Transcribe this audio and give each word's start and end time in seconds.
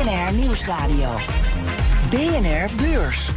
BNR 0.00 0.34
Nieuwsradio. 0.34 1.16
BNR 2.10 2.68
Beurs. 2.76 3.30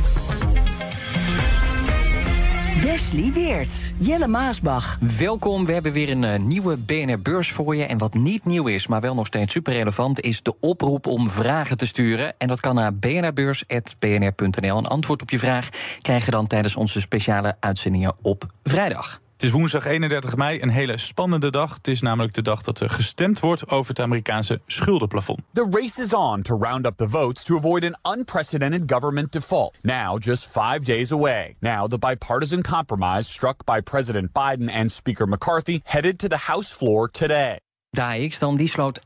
Wesley 2.81 3.31
Weert. 3.33 3.91
Jelle 3.97 4.27
Maasbach. 4.27 4.97
Welkom, 5.17 5.65
we 5.65 5.73
hebben 5.73 5.91
weer 5.91 6.09
een 6.09 6.23
eh, 6.23 6.39
nieuwe 6.39 6.77
BNR 6.77 7.19
Beurs 7.19 7.51
voor 7.51 7.75
je. 7.75 7.85
En 7.85 7.97
wat 7.97 8.13
niet 8.13 8.45
nieuw 8.45 8.67
is, 8.67 8.87
maar 8.87 9.01
wel 9.01 9.15
nog 9.15 9.27
steeds 9.27 9.51
super 9.51 9.73
relevant... 9.73 10.21
is 10.21 10.41
de 10.41 10.59
oproep 10.59 11.07
om 11.07 11.29
vragen 11.29 11.77
te 11.77 11.85
sturen. 11.85 12.33
En 12.37 12.47
dat 12.47 12.59
kan 12.59 12.75
naar 12.75 12.95
bnrbeurs.bnr.nl. 12.95 14.77
Een 14.77 14.87
antwoord 14.87 15.21
op 15.21 15.29
je 15.29 15.39
vraag 15.39 15.69
krijg 16.01 16.25
je 16.25 16.31
dan 16.31 16.47
tijdens 16.47 16.75
onze 16.75 17.01
speciale 17.01 17.55
uitzendingen 17.59 18.15
op 18.21 18.45
vrijdag. 18.63 19.22
Het 19.43 19.51
is 19.51 19.57
woensdag 19.57 19.85
31 19.85 20.35
mei, 20.35 20.61
een 20.61 20.69
hele 20.69 20.97
spannende 20.97 21.51
dag. 21.51 21.73
Het 21.73 21.87
is 21.87 22.01
namelijk 22.01 22.33
de 22.33 22.41
dag 22.41 22.61
dat 22.61 22.79
er 22.79 22.89
gestemd 22.89 23.39
wordt 23.39 23.69
over 23.69 23.89
het 23.89 23.99
Amerikaanse 23.99 24.61
schuldenplafond. 24.65 25.39
The 25.53 25.67
race 25.71 26.03
is 26.03 26.13
on 26.13 26.41
to 26.41 26.57
round 26.61 26.85
up 26.85 26.97
the 26.97 27.09
votes 27.09 27.43
to 27.43 27.57
avoid 27.57 27.83
an 27.83 28.17
unprecedented 28.17 28.91
government 28.91 29.31
default. 29.31 29.77
Now, 29.81 30.23
just 30.23 30.45
five 30.45 30.79
days 30.79 31.11
away. 31.11 31.55
Now, 31.59 31.87
the 31.87 31.97
bipartisan 31.97 32.61
compromise 32.61 33.31
struck 33.31 33.63
by 33.63 33.81
President 33.81 34.29
Biden 34.31 34.69
and 34.69 34.91
Speaker 34.91 35.27
McCarthy 35.27 35.79
headed 35.83 36.19
to 36.19 36.27
the 36.27 36.39
House 36.45 36.75
floor 36.75 37.07
today. 37.07 37.57
De 37.89 38.03
AX 38.03 38.39
dan, 38.39 38.55
die 38.55 38.67
sloot 38.67 38.99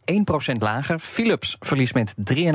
1% 0.54 0.58
lager. 0.60 1.00
Philips 1.00 1.56
verliest 1.60 1.94
met 1.94 2.16
3,5% 2.34 2.46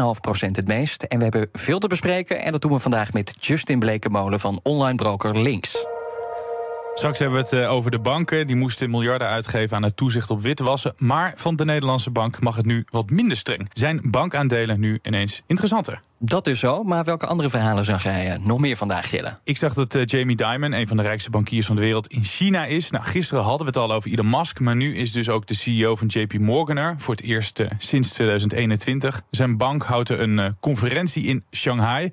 het 0.51 0.67
meest. 0.67 1.03
En 1.03 1.17
we 1.19 1.23
hebben 1.23 1.49
veel 1.53 1.79
te 1.79 1.89
bespreken. 1.89 2.43
En 2.43 2.53
dat 2.53 2.61
doen 2.61 2.73
we 2.73 2.79
vandaag 2.79 3.13
met 3.13 3.37
Justin 3.41 3.79
Blekenmolen 3.79 4.41
van 4.41 4.61
online 4.63 4.97
broker 4.97 5.39
Links. 5.39 5.92
Straks 6.95 7.19
hebben 7.19 7.39
we 7.39 7.45
het 7.45 7.65
eh, 7.65 7.73
over 7.73 7.91
de 7.91 7.99
banken. 7.99 8.47
Die 8.47 8.57
moesten 8.57 8.91
miljarden 8.91 9.29
uitgeven 9.29 9.77
aan 9.77 9.83
het 9.83 9.97
toezicht 9.97 10.31
op 10.31 10.43
witwassen. 10.43 10.95
Maar 10.97 11.33
van 11.37 11.57
de 11.57 11.65
Nederlandse 11.65 12.11
bank 12.11 12.41
mag 12.41 12.57
het 12.57 12.67
nu 12.67 12.87
wat 12.91 13.11
minder 13.11 13.37
streng. 13.37 13.71
Zijn 13.73 14.01
bankaandelen 14.03 14.81
nu 14.81 14.99
ineens 15.03 15.43
interessanter? 15.47 16.01
Dat 16.19 16.47
is 16.47 16.59
zo, 16.59 16.83
maar 16.83 17.05
welke 17.05 17.27
andere 17.27 17.51
verhalen 17.51 17.85
zag 17.85 18.03
jij 18.03 18.31
eh, 18.31 18.45
nog 18.45 18.61
meer 18.61 18.77
vandaag, 18.77 19.09
Gillen? 19.09 19.41
Ik 19.45 19.57
zag 19.57 19.75
dat 19.75 19.95
eh, 19.95 20.05
Jamie 20.05 20.37
Dimon, 20.37 20.73
een 20.73 20.87
van 20.87 20.97
de 20.97 21.03
rijkste 21.03 21.31
bankiers 21.31 21.67
van 21.67 21.77
de 21.77 21.83
wereld, 21.83 22.07
in 22.07 22.23
China 22.23 22.65
is. 22.65 22.91
Nou, 22.91 23.05
gisteren 23.05 23.43
hadden 23.43 23.67
we 23.67 23.79
het 23.79 23.89
al 23.89 23.93
over 23.93 24.11
Elon 24.11 24.31
Musk, 24.31 24.61
maar 24.61 24.77
nu 24.77 24.97
is 24.97 25.13
dus 25.13 25.29
ook 25.29 25.47
de 25.47 25.55
CEO 25.55 25.97
van 25.97 26.07
JP 26.07 26.39
Morgan 26.39 26.77
er. 26.77 26.95
Voor 26.99 27.15
het 27.15 27.25
eerst 27.25 27.63
sinds 27.79 28.13
2021. 28.13 29.23
Zijn 29.31 29.57
bank 29.57 29.83
houdt 29.83 30.09
er 30.09 30.21
een 30.21 30.57
conferentie 30.61 31.25
in 31.25 31.45
Shanghai. 31.51 32.13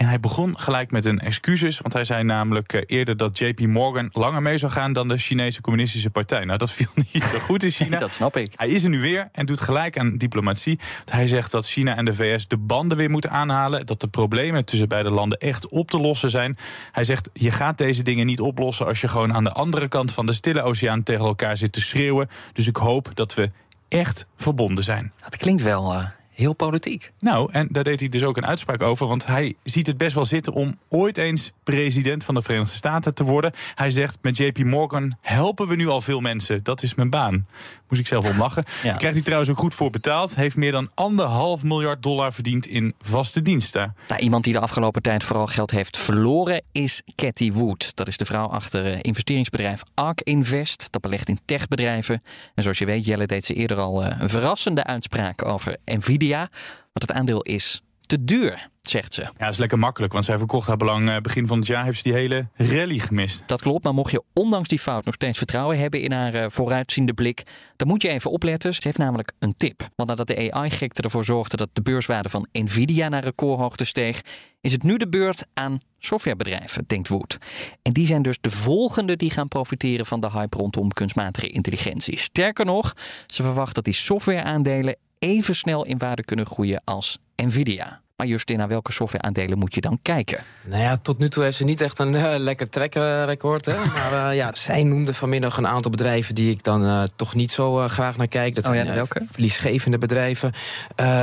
En 0.00 0.06
hij 0.06 0.20
begon 0.20 0.58
gelijk 0.58 0.90
met 0.90 1.04
een 1.04 1.18
excuses, 1.18 1.78
want 1.78 1.92
hij 1.92 2.04
zei 2.04 2.22
namelijk 2.22 2.72
eh, 2.72 2.82
eerder 2.86 3.16
dat 3.16 3.38
JP 3.38 3.60
Morgan 3.60 4.08
langer 4.12 4.42
mee 4.42 4.58
zou 4.58 4.72
gaan 4.72 4.92
dan 4.92 5.08
de 5.08 5.16
Chinese 5.16 5.60
Communistische 5.60 6.10
Partij. 6.10 6.44
Nou, 6.44 6.58
dat 6.58 6.70
viel 6.70 6.86
niet 7.12 7.22
zo 7.22 7.38
goed 7.38 7.62
in 7.62 7.70
China. 7.70 7.98
Dat 8.08 8.12
snap 8.12 8.36
ik. 8.36 8.52
Hij 8.56 8.68
is 8.68 8.84
er 8.84 8.90
nu 8.90 9.00
weer 9.00 9.28
en 9.32 9.46
doet 9.46 9.60
gelijk 9.60 9.98
aan 9.98 10.16
diplomatie. 10.16 10.78
Hij 11.04 11.28
zegt 11.28 11.50
dat 11.50 11.66
China 11.66 11.96
en 11.96 12.04
de 12.04 12.14
VS 12.14 12.48
de 12.48 12.56
banden 12.56 12.96
weer 12.96 13.10
moeten 13.10 13.30
aanhalen. 13.30 13.86
Dat 13.86 14.00
de 14.00 14.08
problemen 14.08 14.64
tussen 14.64 14.88
beide 14.88 15.10
landen 15.10 15.38
echt 15.38 15.68
op 15.68 15.90
te 15.90 15.98
lossen 15.98 16.30
zijn. 16.30 16.58
Hij 16.92 17.04
zegt: 17.04 17.30
je 17.32 17.50
gaat 17.50 17.78
deze 17.78 18.02
dingen 18.02 18.26
niet 18.26 18.40
oplossen 18.40 18.86
als 18.86 19.00
je 19.00 19.08
gewoon 19.08 19.34
aan 19.34 19.44
de 19.44 19.52
andere 19.52 19.88
kant 19.88 20.12
van 20.12 20.26
de 20.26 20.32
Stille 20.32 20.62
Oceaan 20.62 21.02
tegen 21.02 21.24
elkaar 21.24 21.56
zit 21.56 21.72
te 21.72 21.80
schreeuwen. 21.80 22.28
Dus 22.52 22.66
ik 22.66 22.76
hoop 22.76 23.10
dat 23.14 23.34
we 23.34 23.50
echt 23.88 24.26
verbonden 24.36 24.84
zijn. 24.84 25.12
Dat 25.22 25.36
klinkt 25.36 25.62
wel 25.62 25.94
eh, 25.94 26.04
heel 26.40 26.54
politiek. 26.54 27.12
Nou, 27.18 27.52
en 27.52 27.68
daar 27.70 27.84
deed 27.84 28.00
hij 28.00 28.08
dus 28.08 28.22
ook 28.22 28.36
een 28.36 28.46
uitspraak 28.46 28.82
over. 28.82 29.06
Want 29.06 29.26
hij 29.26 29.54
ziet 29.62 29.86
het 29.86 29.96
best 29.96 30.14
wel 30.14 30.24
zitten 30.24 30.52
om 30.52 30.74
ooit 30.88 31.18
eens 31.18 31.52
president 31.62 32.24
van 32.24 32.34
de 32.34 32.42
Verenigde 32.42 32.74
Staten 32.74 33.14
te 33.14 33.24
worden. 33.24 33.52
Hij 33.74 33.90
zegt: 33.90 34.18
met 34.22 34.36
JP 34.36 34.58
Morgan 34.58 35.16
helpen 35.20 35.68
we 35.68 35.76
nu 35.76 35.88
al 35.88 36.00
veel 36.00 36.20
mensen. 36.20 36.64
Dat 36.64 36.82
is 36.82 36.94
mijn 36.94 37.10
baan. 37.10 37.46
Moest 37.88 38.00
ik 38.00 38.06
zelf 38.06 38.32
om 38.32 38.38
lachen. 38.38 38.64
Ja. 38.82 38.94
Krijgt 38.94 39.14
hij 39.14 39.24
trouwens 39.24 39.50
ook 39.50 39.58
goed 39.58 39.74
voor 39.74 39.90
betaald. 39.90 40.34
Heeft 40.34 40.56
meer 40.56 40.72
dan 40.72 40.90
anderhalf 40.94 41.62
miljard 41.62 42.02
dollar 42.02 42.32
verdiend 42.32 42.66
in 42.66 42.94
vaste 43.00 43.42
diensten. 43.42 43.94
Nou, 44.08 44.20
iemand 44.20 44.44
die 44.44 44.52
de 44.52 44.60
afgelopen 44.60 45.02
tijd 45.02 45.24
vooral 45.24 45.46
geld 45.46 45.70
heeft 45.70 45.96
verloren 45.98 46.62
is 46.72 47.02
Cathy 47.14 47.52
Wood. 47.52 47.96
Dat 47.96 48.08
is 48.08 48.16
de 48.16 48.24
vrouw 48.24 48.46
achter 48.46 48.92
eh, 48.92 48.98
investeringsbedrijf 49.00 49.82
ARK 49.94 50.20
Invest. 50.20 50.86
Dat 50.90 51.00
belegt 51.00 51.28
in 51.28 51.38
techbedrijven. 51.44 52.22
En 52.54 52.62
zoals 52.62 52.78
je 52.78 52.84
weet, 52.84 53.04
Jelle 53.04 53.26
deed 53.26 53.44
ze 53.44 53.54
eerder 53.54 53.78
al 53.78 54.04
eh, 54.04 54.16
een 54.18 54.28
verrassende 54.28 54.84
uitspraak 54.84 55.44
over 55.44 55.76
Nvidia. 55.84 56.29
Want 56.38 57.08
het 57.08 57.12
aandeel 57.12 57.42
is 57.42 57.82
te 58.10 58.24
duur, 58.24 58.68
zegt 58.80 59.14
ze. 59.14 59.22
Ja, 59.22 59.30
dat 59.38 59.48
is 59.48 59.58
lekker 59.58 59.78
makkelijk. 59.78 60.12
Want 60.12 60.24
zij 60.24 60.38
verkocht 60.38 60.66
haar 60.66 60.76
belang 60.76 61.08
eh, 61.08 61.16
begin 61.16 61.46
van 61.46 61.58
het 61.58 61.66
jaar. 61.66 61.84
Heeft 61.84 61.96
ze 61.96 62.02
die 62.02 62.12
hele 62.12 62.48
rally 62.54 62.98
gemist. 62.98 63.42
Dat 63.46 63.62
klopt, 63.62 63.84
maar 63.84 63.94
mocht 63.94 64.10
je 64.10 64.22
ondanks 64.32 64.68
die 64.68 64.78
fout 64.78 65.04
nog 65.04 65.14
steeds 65.14 65.38
vertrouwen 65.38 65.78
hebben 65.78 66.00
in 66.00 66.12
haar 66.12 66.34
eh, 66.34 66.44
vooruitziende 66.48 67.14
blik, 67.14 67.42
dan 67.76 67.88
moet 67.88 68.02
je 68.02 68.08
even 68.08 68.30
opletten. 68.30 68.74
Ze 68.74 68.80
heeft 68.82 68.98
namelijk 68.98 69.32
een 69.38 69.56
tip. 69.56 69.88
Want 69.96 70.08
nadat 70.08 70.26
de 70.26 70.52
AI-gekte 70.52 71.02
ervoor 71.02 71.24
zorgde 71.24 71.56
dat 71.56 71.68
de 71.72 71.82
beurswaarde 71.82 72.28
van 72.28 72.46
Nvidia 72.52 73.08
naar 73.08 73.24
recordhoogte 73.24 73.84
steeg, 73.84 74.20
is 74.60 74.72
het 74.72 74.82
nu 74.82 74.96
de 74.96 75.08
beurt 75.08 75.46
aan 75.54 75.80
softwarebedrijven, 75.98 76.84
denkt 76.86 77.08
Wood. 77.08 77.38
En 77.82 77.92
die 77.92 78.06
zijn 78.06 78.22
dus 78.22 78.38
de 78.40 78.50
volgende 78.50 79.16
die 79.16 79.30
gaan 79.30 79.48
profiteren 79.48 80.06
van 80.06 80.20
de 80.20 80.30
hype 80.30 80.56
rondom 80.56 80.92
kunstmatige 80.92 81.48
intelligentie. 81.48 82.18
Sterker 82.18 82.64
nog, 82.64 82.94
ze 83.26 83.42
verwacht 83.42 83.74
dat 83.74 83.84
die 83.84 83.94
softwareaandelen 83.94 84.96
even 85.20 85.54
snel 85.54 85.84
in 85.84 85.98
waarde 85.98 86.24
kunnen 86.24 86.46
groeien 86.46 86.82
als 86.84 87.18
Nvidia. 87.36 88.00
Maar 88.20 88.28
Justin, 88.28 88.58
naar 88.58 88.68
welke 88.68 88.92
softwareaandelen 88.92 89.58
moet 89.58 89.74
je 89.74 89.80
dan 89.80 89.98
kijken? 90.02 90.38
Nou 90.64 90.82
ja, 90.82 90.96
tot 90.96 91.18
nu 91.18 91.28
toe 91.28 91.42
heeft 91.42 91.56
ze 91.56 91.64
niet 91.64 91.80
echt 91.80 91.98
een 91.98 92.14
eh, 92.14 92.38
lekker 92.38 92.68
trackrecord. 92.68 93.64
Hè? 93.64 93.74
Maar 93.94 94.28
eh, 94.28 94.36
ja, 94.36 94.50
zij 94.54 94.82
noemde 94.82 95.14
vanmiddag 95.14 95.56
een 95.56 95.66
aantal 95.66 95.90
bedrijven 95.90 96.34
die 96.34 96.50
ik 96.50 96.64
dan 96.64 96.84
eh, 96.84 97.02
toch 97.16 97.34
niet 97.34 97.50
zo 97.50 97.88
graag 97.88 98.16
naar 98.16 98.28
kijk. 98.28 98.54
Dat 98.54 98.66
Oh 98.66 98.72
zijn 98.72 98.94
welke? 98.94 99.26
verliesgevende 99.30 99.98
bedrijven. 99.98 100.52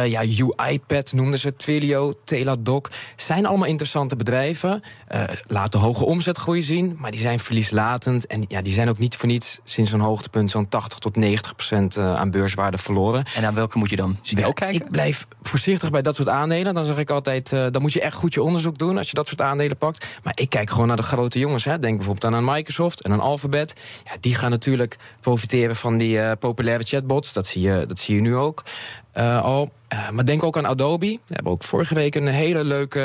Ja, 0.05 0.23
UiPad 0.55 1.13
noemden 1.13 1.39
ze, 1.39 1.55
Twilio, 1.55 2.13
Teladoc. 2.23 2.89
Zijn 3.15 3.45
allemaal 3.45 3.67
interessante 3.67 4.15
bedrijven. 4.15 4.83
Laten 5.47 5.79
hoge 5.79 6.05
omzetgroei 6.05 6.63
zien, 6.63 6.95
maar 6.97 7.11
die 7.11 7.19
zijn 7.19 7.39
verlieslatend. 7.39 8.27
En 8.27 8.45
ja, 8.47 8.61
die 8.61 8.73
zijn 8.73 8.89
ook 8.89 8.97
niet 8.97 9.15
voor 9.15 9.27
niets 9.27 9.59
sinds 9.63 9.91
een 9.91 9.99
hoogtepunt 9.99 10.51
zo'n 10.51 10.69
80 10.69 10.99
tot 10.99 11.15
90 11.15 11.55
procent 11.55 11.97
aan 11.97 12.31
beurswaarde 12.31 12.77
verloren. 12.77 13.23
En 13.35 13.41
naar 13.41 13.53
welke 13.53 13.77
moet 13.77 13.89
je 13.89 13.95
dan 13.95 14.17
wel 14.29 14.53
kijken? 14.53 14.85
Ik 14.85 14.91
blijf 14.91 15.27
voorzichtig 15.41 15.89
bij 15.89 16.01
dat 16.01 16.15
soort 16.15 16.29
aandelen. 16.29 16.73
Dan 16.73 16.85
zeg 16.87 16.97
ik 16.97 17.09
altijd, 17.09 17.53
eh, 17.53 17.65
dan 17.71 17.81
moet 17.81 17.93
je 17.93 18.01
echt 18.01 18.15
goed 18.15 18.33
je 18.33 18.41
onderzoek 18.43 18.77
doen 18.77 18.97
als 18.97 19.09
je 19.09 19.15
dat 19.15 19.27
soort 19.27 19.41
aandelen 19.41 19.77
pakt. 19.77 20.05
Maar 20.23 20.33
ik 20.35 20.49
kijk 20.49 20.69
gewoon 20.69 20.87
naar 20.87 20.95
de 20.95 21.03
grote 21.03 21.39
jongens. 21.39 21.65
Hè. 21.65 21.79
Denk 21.79 21.97
bijvoorbeeld 21.97 22.33
aan 22.33 22.45
Microsoft 22.45 23.01
en 23.01 23.11
een 23.11 23.19
Alphabet. 23.19 23.73
Ja, 24.03 24.11
die 24.19 24.35
gaan 24.35 24.49
natuurlijk 24.51 24.95
profiteren 25.21 25.75
van 25.75 25.97
die 25.97 26.19
eh, 26.21 26.31
populaire 26.39 26.83
chatbots. 26.83 27.33
Dat 27.33 27.47
zie 27.47 27.61
je, 27.61 27.85
dat 27.87 27.99
zie 27.99 28.15
je 28.15 28.21
nu 28.21 28.35
ook. 28.35 28.63
eh, 29.11 29.43
al. 29.43 29.69
Maar 30.11 30.25
denk 30.25 30.43
ook 30.43 30.57
aan 30.57 30.65
Adobe. 30.65 31.05
We 31.25 31.33
hebben 31.33 31.51
ook 31.51 31.63
vorige 31.63 31.93
week 31.93 32.15
een 32.15 32.27
hele 32.27 32.63
leuke 32.63 32.99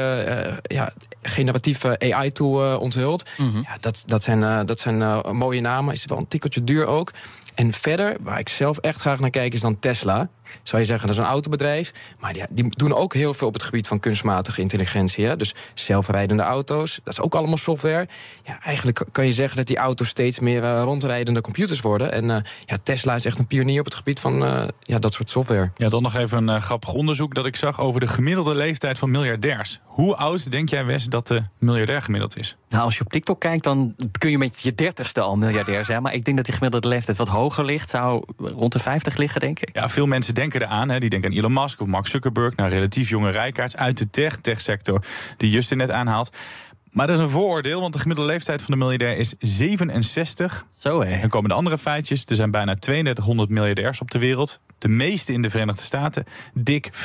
ja, 0.63 0.93
generatieve 1.23 1.99
AI-tool 1.99 2.65
eh, 2.73 2.81
onthuld. 2.81 3.29
Ja, 3.37 3.77
dat, 3.81 4.03
dat 4.07 4.23
zijn, 4.23 4.67
dat 4.67 4.81
zijn 4.81 5.23
mooie 5.37 5.61
namen. 5.61 5.95
Is 5.95 6.05
wel 6.05 6.19
een 6.19 6.29
tikkeltje 6.29 6.65
duur 6.65 6.87
ook. 6.87 7.11
En 7.55 7.73
verder, 7.73 8.17
waar 8.21 8.39
ik 8.39 8.49
zelf 8.49 8.79
echt 8.79 9.01
graag 9.01 9.21
naar 9.21 9.31
kijk, 9.31 9.53
is 9.55 9.61
dan 9.61 9.79
Tesla. 9.79 10.29
Zou 10.63 10.83
je 10.83 10.89
zeggen, 10.89 11.07
dat 11.07 11.17
is 11.17 11.23
een 11.23 11.29
autobedrijf. 11.29 11.93
Maar 12.19 12.33
die, 12.33 12.43
die 12.51 12.77
doen 12.77 12.95
ook 12.95 13.15
heel 13.15 13.35
veel 13.35 13.47
op 13.47 13.53
het 13.53 13.63
gebied 13.63 13.87
van 13.87 14.01
kunstmatige 14.01 14.61
intelligentie. 14.61 15.27
Hè? 15.27 15.37
Dus 15.37 15.55
zelfrijdende 15.75 16.43
auto's, 16.43 17.01
dat 17.05 17.13
is 17.13 17.21
ook 17.21 17.35
allemaal 17.35 17.57
software. 17.57 18.09
Ja, 18.45 18.61
eigenlijk 18.63 19.05
kan 19.13 19.27
je 19.27 19.33
zeggen 19.33 19.57
dat 19.57 19.67
die 19.67 19.77
auto's 19.77 20.09
steeds 20.09 20.39
meer 20.39 20.65
eh, 20.65 20.83
rondrijdende 20.83 21.41
computers 21.41 21.81
worden. 21.81 22.13
En 22.13 22.31
eh, 22.31 22.43
ja, 22.67 22.77
Tesla 22.83 23.15
is 23.15 23.25
echt 23.25 23.39
een 23.39 23.47
pionier 23.47 23.79
op 23.79 23.85
het 23.85 23.95
gebied 23.95 24.21
van 24.21 24.45
eh, 24.45 24.65
ja, 24.81 24.99
dat 24.99 25.13
soort 25.13 25.31
software. 25.31 25.71
Ja, 25.77 25.89
dan 25.89 26.03
nog 26.03 26.17
even 26.17 26.49
een 26.49 26.63
grappig 26.63 26.93
onderzoek 26.93 27.35
dat 27.35 27.47
ik 27.47 27.57
zag 27.57 27.81
over 27.81 28.01
de 28.01 28.09
gemiddelde 28.09 28.55
leeftijd 28.55 28.99
van 28.99 29.11
miljardairs. 29.11 29.81
Hoe 29.85 30.17
oud 30.17 30.51
denk 30.51 30.69
jij, 30.69 30.85
Wes, 30.85 31.05
dat 31.05 31.27
de 31.27 31.43
miljardair 31.59 32.03
gemiddeld 32.03 32.39
is? 32.39 32.57
Nou, 32.69 32.85
als 32.85 32.97
je 32.99 33.05
op 33.05 33.11
TikTok 33.11 33.41
kijkt, 33.41 33.65
dan 33.65 33.95
kun 34.19 34.31
je 34.31 34.39
met 34.39 34.61
je 34.61 34.75
dertigste 34.75 35.21
al 35.21 35.37
miljardair 35.37 35.85
zijn. 35.85 36.03
Maar 36.03 36.15
ik 36.15 36.25
denk 36.25 36.37
dat 36.37 36.47
die 36.47 36.55
gemiddelde 36.55 36.89
leeftijd 36.89 37.17
wat 37.17 37.29
hoger 37.29 37.65
ligt. 37.65 37.91
Zou 37.91 38.23
rond 38.37 38.73
de 38.73 38.79
50 38.79 39.17
liggen, 39.17 39.41
denk 39.41 39.61
ik. 39.61 39.69
Ja, 39.73 39.89
veel 39.89 40.07
mensen 40.07 40.35
denken 40.35 40.42
eraan. 40.51 40.89
Hè. 40.89 40.99
Die 40.99 41.11
denken 41.11 41.31
aan 41.31 41.37
Elon 41.37 41.53
Musk 41.53 41.81
of 41.81 41.87
Mark 41.87 42.07
Zuckerberg. 42.07 42.57
Nou, 42.57 42.71
relatief 42.71 43.09
jonge 43.09 43.31
rijkaards 43.31 43.77
uit 43.77 43.99
de 43.99 44.11
tech, 44.11 44.37
techsector 44.37 45.05
die 45.37 45.51
Justin 45.51 45.79
net 45.79 45.91
aanhaalt. 45.91 46.31
Maar 46.93 47.07
dat 47.07 47.17
is 47.17 47.23
een 47.23 47.31
vooroordeel, 47.31 47.81
want 47.81 47.93
de 47.93 47.99
gemiddelde 47.99 48.31
leeftijd 48.31 48.63
van 48.63 48.71
de 48.71 48.77
miljardair 48.77 49.17
is 49.17 49.35
67. 49.39 50.65
Zo 50.79 51.03
hé. 51.03 51.21
En 51.21 51.29
komen 51.29 51.49
de 51.49 51.55
andere 51.55 51.79
feitjes. 51.79 52.25
Er 52.25 52.35
zijn 52.35 52.51
bijna 52.51 52.77
3200 52.77 53.51
miljardairs 53.51 54.01
op 54.01 54.11
de 54.11 54.19
wereld. 54.19 54.61
De 54.79 54.89
meeste 54.89 55.33
in 55.33 55.43
de 55.43 55.51
Verenigde 55.51 55.83
Staten. 55.83 56.25
Dik 56.55 56.91
40% 56.93 56.97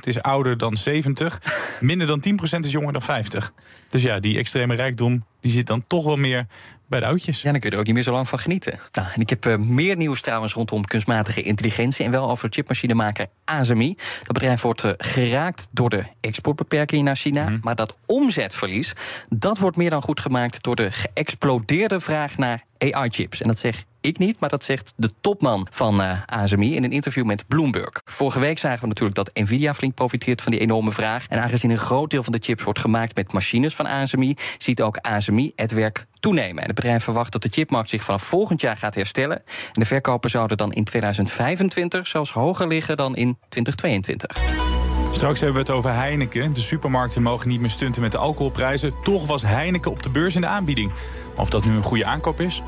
is 0.00 0.22
ouder 0.22 0.58
dan 0.58 0.76
70. 0.76 1.40
Minder 1.80 2.06
dan 2.06 2.24
10% 2.56 2.58
is 2.60 2.72
jonger 2.72 2.92
dan 2.92 3.02
50. 3.02 3.52
Dus 3.88 4.02
ja, 4.02 4.18
die 4.18 4.38
extreme 4.38 4.74
rijkdom 4.74 5.24
die 5.40 5.52
zit 5.52 5.66
dan 5.66 5.84
toch 5.86 6.04
wel 6.04 6.16
meer 6.16 6.46
bij 6.88 7.00
de 7.00 7.06
oudjes. 7.06 7.42
Ja, 7.42 7.50
dan 7.50 7.60
kun 7.60 7.68
je 7.68 7.74
er 7.74 7.80
ook 7.80 7.86
niet 7.86 7.94
meer 7.94 8.04
zo 8.04 8.12
lang 8.12 8.28
van 8.28 8.38
genieten. 8.38 8.78
Nou, 8.92 9.08
en 9.14 9.20
ik 9.20 9.30
heb 9.30 9.46
uh, 9.46 9.56
meer 9.56 9.96
nieuws 9.96 10.20
trouwens 10.20 10.52
rondom 10.52 10.84
kunstmatige 10.84 11.42
intelligentie. 11.42 12.04
En 12.04 12.10
wel 12.10 12.30
over 12.30 12.48
chipmachinemaker 12.50 13.26
ASMI. 13.44 13.94
Dat 14.18 14.32
bedrijf 14.32 14.62
wordt 14.62 14.84
uh, 14.84 14.92
geraakt 14.98 15.68
door 15.70 15.90
de 15.90 16.04
exportbeperkingen 16.20 17.04
naar 17.04 17.16
China. 17.16 17.42
Mm 17.42 17.48
-hmm. 17.48 17.58
Maar 17.62 17.74
dat 17.74 17.96
omzetverlies, 18.06 18.92
dat 19.28 19.58
wordt 19.58 19.76
meer 19.76 19.90
dan 19.90 20.02
goed 20.02 20.20
gemaakt... 20.20 20.62
door 20.62 20.76
de 20.76 20.92
geëxplodeerde 20.92 22.00
vraag 22.00 22.36
naar 22.36 22.64
AI-chips. 22.78 23.40
En 23.40 23.48
dat 23.48 23.58
zeg 23.58 23.84
ik 24.06 24.18
niet, 24.18 24.40
maar 24.40 24.48
dat 24.48 24.64
zegt 24.64 24.94
de 24.96 25.10
topman 25.20 25.66
van 25.70 26.00
uh, 26.00 26.22
ASMI 26.26 26.74
in 26.74 26.84
een 26.84 26.92
interview 26.92 27.24
met 27.24 27.48
Bloomberg. 27.48 28.00
Vorige 28.04 28.38
week 28.38 28.58
zagen 28.58 28.80
we 28.80 28.86
natuurlijk 28.86 29.16
dat 29.16 29.30
Nvidia 29.34 29.74
flink 29.74 29.94
profiteert 29.94 30.42
van 30.42 30.52
die 30.52 30.60
enorme 30.60 30.92
vraag. 30.92 31.26
En 31.28 31.42
aangezien 31.42 31.70
een 31.70 31.78
groot 31.78 32.10
deel 32.10 32.22
van 32.22 32.32
de 32.32 32.38
chips 32.42 32.62
wordt 32.62 32.78
gemaakt 32.78 33.16
met 33.16 33.32
machines 33.32 33.74
van 33.74 33.86
ASMI, 33.86 34.34
ziet 34.58 34.82
ook 34.82 34.96
ASMI 34.96 35.52
het 35.56 35.72
werk 35.72 36.06
toenemen. 36.20 36.62
En 36.62 36.66
het 36.66 36.74
bedrijf 36.74 37.04
verwacht 37.04 37.32
dat 37.32 37.42
de 37.42 37.48
chipmarkt 37.48 37.90
zich 37.90 38.04
vanaf 38.04 38.22
volgend 38.22 38.60
jaar 38.60 38.76
gaat 38.76 38.94
herstellen. 38.94 39.36
En 39.36 39.72
de 39.72 39.84
verkopen 39.84 40.30
zouden 40.30 40.56
dan 40.56 40.72
in 40.72 40.84
2025 40.84 42.06
zelfs 42.06 42.30
hoger 42.30 42.66
liggen 42.66 42.96
dan 42.96 43.16
in 43.16 43.38
2022. 43.48 44.36
Straks 45.12 45.40
hebben 45.40 45.56
we 45.64 45.66
het 45.66 45.76
over 45.76 45.92
Heineken. 45.92 46.52
De 46.52 46.60
supermarkten 46.60 47.22
mogen 47.22 47.48
niet 47.48 47.60
meer 47.60 47.70
stunten 47.70 48.02
met 48.02 48.12
de 48.12 48.18
alcoholprijzen. 48.18 48.94
Toch 49.02 49.26
was 49.26 49.42
Heineken 49.42 49.90
op 49.90 50.02
de 50.02 50.10
beurs 50.10 50.34
in 50.34 50.40
de 50.40 50.46
aanbieding. 50.46 50.92
Of 51.36 51.50
dat 51.50 51.64
nu 51.64 51.76
een 51.76 51.82
goede 51.82 52.04
aankoop 52.04 52.40
is? 52.40 52.62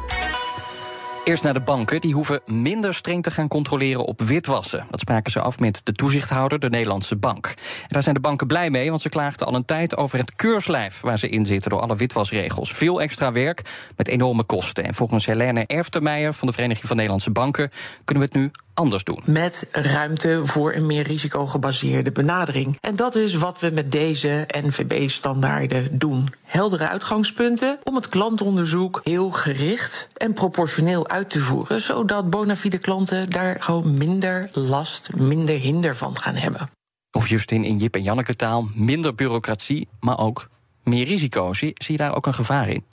Eerst 1.29 1.43
naar 1.43 1.55
de 1.55 1.61
banken. 1.61 2.01
Die 2.01 2.15
hoeven 2.15 2.41
minder 2.47 2.95
streng 2.95 3.23
te 3.23 3.31
gaan 3.31 3.49
controleren 3.49 4.05
op 4.05 4.21
witwassen. 4.21 4.87
Dat 4.91 5.01
spraken 5.01 5.31
ze 5.31 5.41
af 5.41 5.59
met 5.59 5.81
de 5.85 5.93
toezichthouder, 5.93 6.59
de 6.59 6.71
Nederlandse 6.71 7.17
Bank. 7.17 7.47
En 7.47 7.89
daar 7.89 8.03
zijn 8.03 8.15
de 8.15 8.21
banken 8.21 8.47
blij 8.47 8.71
mee, 8.71 8.89
want 8.89 9.03
ze 9.03 9.09
klaagden 9.09 9.47
al 9.47 9.55
een 9.55 9.65
tijd 9.65 9.97
over 9.97 10.19
het 10.19 10.37
keurslijf 10.37 11.01
waar 11.01 11.19
ze 11.19 11.29
in 11.29 11.47
zitten 11.47 11.71
door 11.71 11.81
alle 11.81 11.97
witwasregels. 11.97 12.73
Veel 12.73 13.01
extra 13.01 13.33
werk 13.33 13.91
met 13.97 14.09
enorme 14.09 14.45
kosten. 14.45 14.85
En 14.85 14.95
volgens 14.95 15.27
Helene 15.27 15.67
Erftermeijer 15.67 16.35
van 16.35 16.49
de 16.49 16.55
Vereniging 16.55 16.87
van 16.87 16.97
Nederlandse 16.97 17.31
Banken 17.31 17.71
kunnen 18.05 18.25
we 18.25 18.31
het 18.33 18.43
nu 18.43 18.51
anders 18.79 19.05
doen. 19.05 19.23
Met 19.25 19.69
ruimte 19.73 20.41
voor 20.45 20.75
een 20.75 20.87
meer 20.87 21.03
risicogebaseerde 21.03 22.13
benadering. 22.13 22.77
En 22.81 22.97
dat 22.97 23.17
is 23.17 23.35
wat 23.35 23.61
we 23.61 23.71
met 23.71 23.93
deze 23.93 24.49
NVB-standaarden 24.63 25.99
doen. 25.99 26.35
Heldere 26.43 26.89
uitgangspunten 26.89 27.79
om 27.83 27.95
het 27.95 28.09
klantonderzoek 28.09 29.01
heel 29.05 29.31
gericht 29.31 30.07
en 30.17 30.33
proportioneel 30.33 31.09
uit 31.09 31.31
te 31.31 31.41
voeren, 31.41 31.81
zodat 31.81 32.31
bona 32.31 32.57
fide 32.57 32.79
klanten 32.79 33.31
daar 33.31 33.57
gewoon 33.63 33.97
minder 33.97 34.51
last, 34.53 35.11
minder 35.15 35.59
hinder 35.59 35.97
van 35.97 36.19
gaan 36.19 36.35
hebben. 36.35 36.71
Of 37.11 37.29
Justin 37.29 37.65
in 37.65 37.77
Jip 37.77 37.95
en 37.95 38.03
Janneke 38.03 38.37
taal, 38.37 38.69
minder 38.77 39.15
bureaucratie, 39.15 39.89
maar 40.01 40.19
ook 40.19 40.49
meer 40.83 41.05
risico. 41.05 41.55
Zie, 41.55 41.73
zie 41.75 41.97
je 41.97 42.03
daar 42.03 42.17
ook 42.17 42.27
een 42.27 42.35
gevaar 42.35 42.69
in? 42.69 42.85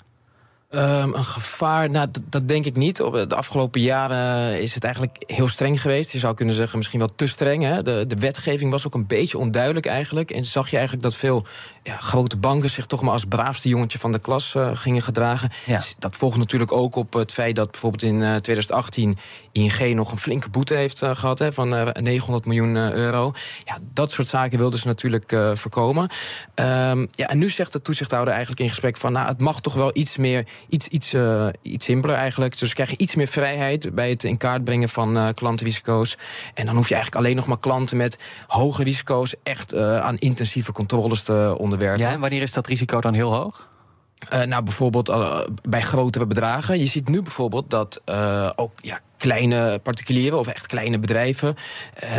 Um, 0.75 1.13
een 1.13 1.25
gevaar, 1.25 1.89
nou, 1.89 2.07
dat, 2.29 2.47
denk 2.47 2.65
ik 2.65 2.75
niet. 2.75 3.01
Op 3.01 3.29
de 3.29 3.35
afgelopen 3.35 3.81
jaren 3.81 4.61
is 4.61 4.73
het 4.73 4.83
eigenlijk 4.83 5.23
heel 5.27 5.47
streng 5.47 5.81
geweest. 5.81 6.11
Je 6.11 6.19
zou 6.19 6.33
kunnen 6.33 6.55
zeggen 6.55 6.77
misschien 6.77 6.99
wel 6.99 7.09
te 7.15 7.27
streng. 7.27 7.63
Hè? 7.63 7.81
De, 7.81 8.03
de 8.07 8.15
wetgeving 8.15 8.71
was 8.71 8.85
ook 8.85 8.93
een 8.93 9.07
beetje 9.07 9.37
onduidelijk 9.37 9.85
eigenlijk. 9.85 10.31
En 10.31 10.45
zag 10.45 10.69
je 10.69 10.75
eigenlijk 10.75 11.05
dat 11.05 11.15
veel 11.15 11.45
ja, 11.85 11.97
grote 11.97 12.37
banken 12.37 12.69
zich 12.69 12.85
toch 12.85 13.01
maar 13.01 13.11
als 13.11 13.25
braafste 13.25 13.69
jongetje 13.69 13.99
van 13.99 14.11
de 14.11 14.19
klas 14.19 14.53
uh, 14.55 14.69
gingen 14.73 15.01
gedragen. 15.01 15.49
Ja. 15.65 15.81
Dat 15.99 16.15
volgt 16.15 16.37
natuurlijk 16.37 16.71
ook 16.71 16.95
op 16.95 17.13
het 17.13 17.33
feit 17.33 17.55
dat 17.55 17.71
bijvoorbeeld 17.71 18.03
in 18.03 18.15
uh, 18.15 18.35
2018 18.35 19.17
ING 19.51 19.95
nog 19.95 20.11
een 20.11 20.17
flinke 20.17 20.49
boete 20.49 20.73
heeft 20.73 21.01
uh, 21.01 21.15
gehad 21.15 21.39
hè, 21.39 21.53
van 21.53 21.69
900 21.93 22.45
miljoen 22.45 22.75
euro. 22.75 23.31
Ja, 23.63 23.77
dat 23.93 24.11
soort 24.11 24.27
zaken 24.27 24.57
wilden 24.57 24.79
ze 24.79 24.87
natuurlijk 24.87 25.35
voorkomen. 25.53 26.03
Um, 26.03 27.07
ja, 27.11 27.27
en 27.27 27.37
nu 27.37 27.49
zegt 27.49 27.71
de 27.73 27.81
toezichthouder 27.81 28.33
eigenlijk 28.33 28.61
in 28.61 28.69
gesprek 28.69 28.97
van 28.97 29.11
nou, 29.11 29.27
het 29.27 29.39
mag 29.39 29.61
toch 29.61 29.73
wel 29.73 29.89
iets 29.93 30.17
meer 30.17 30.47
iets, 30.69 30.87
iets, 30.87 31.13
iets 31.61 31.85
simpeler 31.85 32.15
eigenlijk. 32.15 32.59
Dus 32.59 32.73
krijg 32.73 32.89
je 32.89 32.97
iets 32.97 33.15
meer 33.15 33.27
vrijheid 33.27 33.95
bij 33.95 34.09
het 34.09 34.23
in 34.23 34.37
kaart 34.37 34.63
brengen 34.63 34.89
van 34.89 35.33
klantenrisico's. 35.33 36.17
En 36.53 36.65
dan 36.65 36.75
hoef 36.75 36.87
je 36.87 36.93
eigenlijk 36.93 37.25
alleen 37.25 37.35
nog 37.35 37.47
maar 37.47 37.59
klanten 37.59 37.97
met 37.97 38.17
hoge 38.47 38.83
risico's 38.83 39.35
echt 39.43 39.75
aan 39.75 40.17
intensieve 40.17 40.71
controles 40.71 41.23
te 41.23 41.55
onderwerpen. 41.75 42.05
Ja, 42.05 42.11
en 42.11 42.19
wanneer 42.19 42.41
is 42.41 42.53
dat 42.53 42.67
risico 42.67 43.01
dan 43.01 43.13
heel 43.13 43.33
hoog? 43.33 43.67
Uh, 44.33 44.43
nou, 44.43 44.63
bijvoorbeeld 44.63 45.09
uh, 45.09 45.39
bij 45.69 45.81
grotere 45.81 46.27
bedragen. 46.27 46.79
Je 46.79 46.87
ziet 46.87 47.07
nu 47.07 47.21
bijvoorbeeld 47.21 47.69
dat 47.69 48.01
uh, 48.09 48.49
ook 48.55 48.71
ja, 48.81 48.99
kleine 49.17 49.79
particulieren 49.83 50.39
of 50.39 50.47
echt 50.47 50.67
kleine 50.67 50.99
bedrijven 50.99 51.55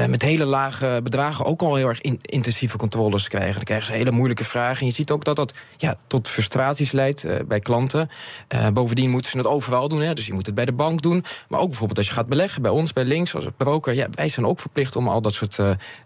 met 0.09 0.23
hele 0.23 0.45
lage 0.45 1.01
bedragen 1.03 1.45
ook 1.45 1.63
al 1.63 1.75
heel 1.75 1.89
erg 1.89 2.01
in, 2.01 2.19
intensieve 2.23 2.77
controles 2.77 3.29
krijgen. 3.29 3.55
Dan 3.55 3.65
krijgen 3.65 3.87
ze 3.87 3.93
hele 3.93 4.11
moeilijke 4.11 4.45
vragen. 4.45 4.81
En 4.81 4.87
je 4.87 4.93
ziet 4.93 5.11
ook 5.11 5.25
dat 5.25 5.37
dat 5.37 5.55
ja, 5.77 5.95
tot 6.07 6.29
frustraties 6.29 6.93
leidt 6.93 7.27
bij 7.49 7.61
klanten. 7.61 8.09
bovendien 8.73 9.11
moeten 9.11 9.31
ze 9.31 9.37
het 9.37 9.47
overal 9.47 9.89
doen. 9.89 10.01
Hè. 10.01 10.15
Dus 10.15 10.27
je 10.27 10.33
moet 10.33 10.47
het 10.47 10.55
bij 10.55 10.65
de 10.65 10.73
bank 10.73 11.03
doen. 11.03 11.25
Maar 11.49 11.61
ook 11.61 11.69
bijvoorbeeld 11.69 11.99
als 11.99 12.07
je 12.07 12.13
gaat 12.13 12.27
beleggen 12.27 12.63
bij 12.63 12.71
ons, 12.71 12.93
bij 12.93 13.05
Links, 13.05 13.35
als 13.35 13.45
broker. 13.57 13.95
Ja, 13.95 14.07
wij 14.15 14.29
zijn 14.29 14.47
ook 14.47 14.61
verplicht 14.61 14.97
om 14.97 15.09
al 15.09 15.21
dat 15.21 15.35
soort 15.35 15.59